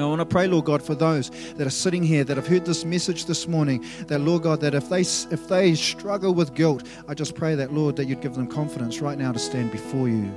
[0.00, 2.64] I want to pray, Lord God, for those that are sitting here that have heard
[2.64, 3.84] this message this morning.
[4.06, 7.72] That, Lord God, that if they if they struggle with guilt, I just pray that,
[7.72, 10.32] Lord, that you'd give them confidence right now to stand before you.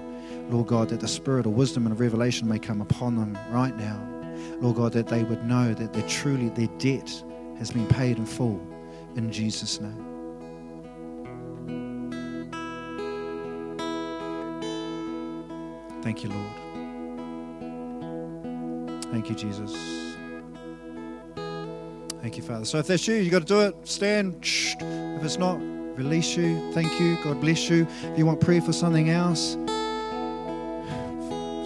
[0.49, 3.99] Lord God, that the spirit of wisdom and revelation may come upon them right now.
[4.60, 7.24] Lord God, that they would know that they truly their debt
[7.58, 8.62] has been paid in full.
[9.16, 10.06] In Jesus' name.
[16.01, 16.64] Thank you, Lord.
[19.12, 19.74] Thank you, Jesus.
[22.22, 22.66] Thank you, Father.
[22.66, 23.76] So if that's you, you got to do it.
[23.88, 24.43] Stand.
[24.43, 25.60] If it's not,
[25.95, 26.72] release you.
[26.74, 27.18] Thank you.
[27.24, 27.88] God bless you.
[28.03, 29.53] If you want prayer for something else,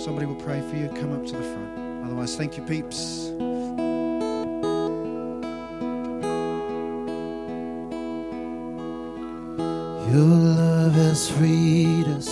[0.04, 0.90] somebody will pray for you.
[0.90, 2.06] Come up to the front.
[2.06, 3.32] Otherwise, thank you, peeps.
[10.12, 12.30] Your love has freed us.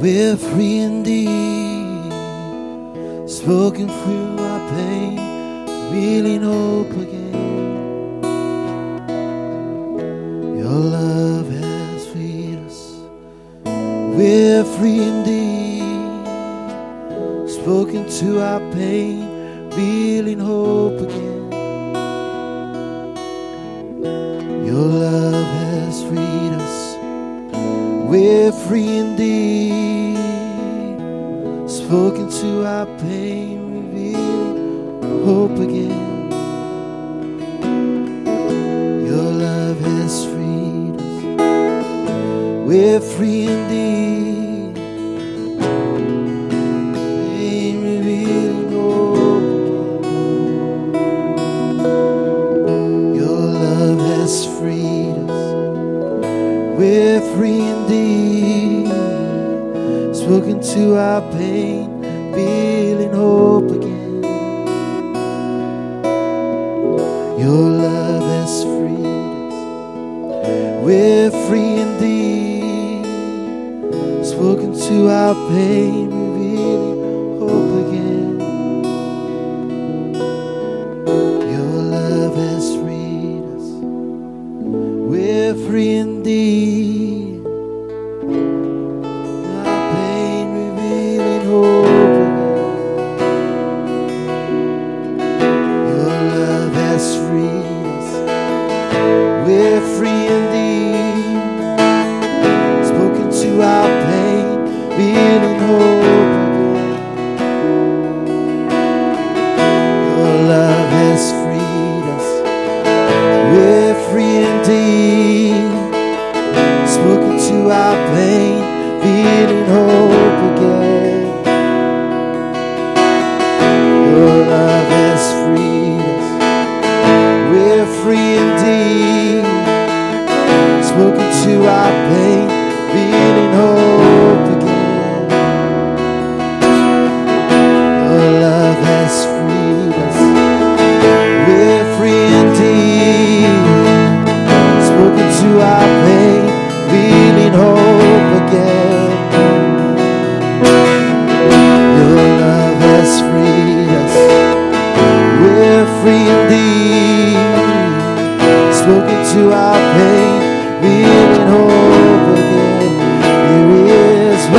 [0.00, 1.85] We're free indeed.
[3.46, 5.18] Spoken through our pain,
[5.92, 8.20] reeling hope again.
[10.58, 12.96] Your love has freed us.
[13.64, 16.26] We're free indeed.
[17.48, 19.25] Spoken to our pain,
[74.36, 76.25] Spoken to our pain.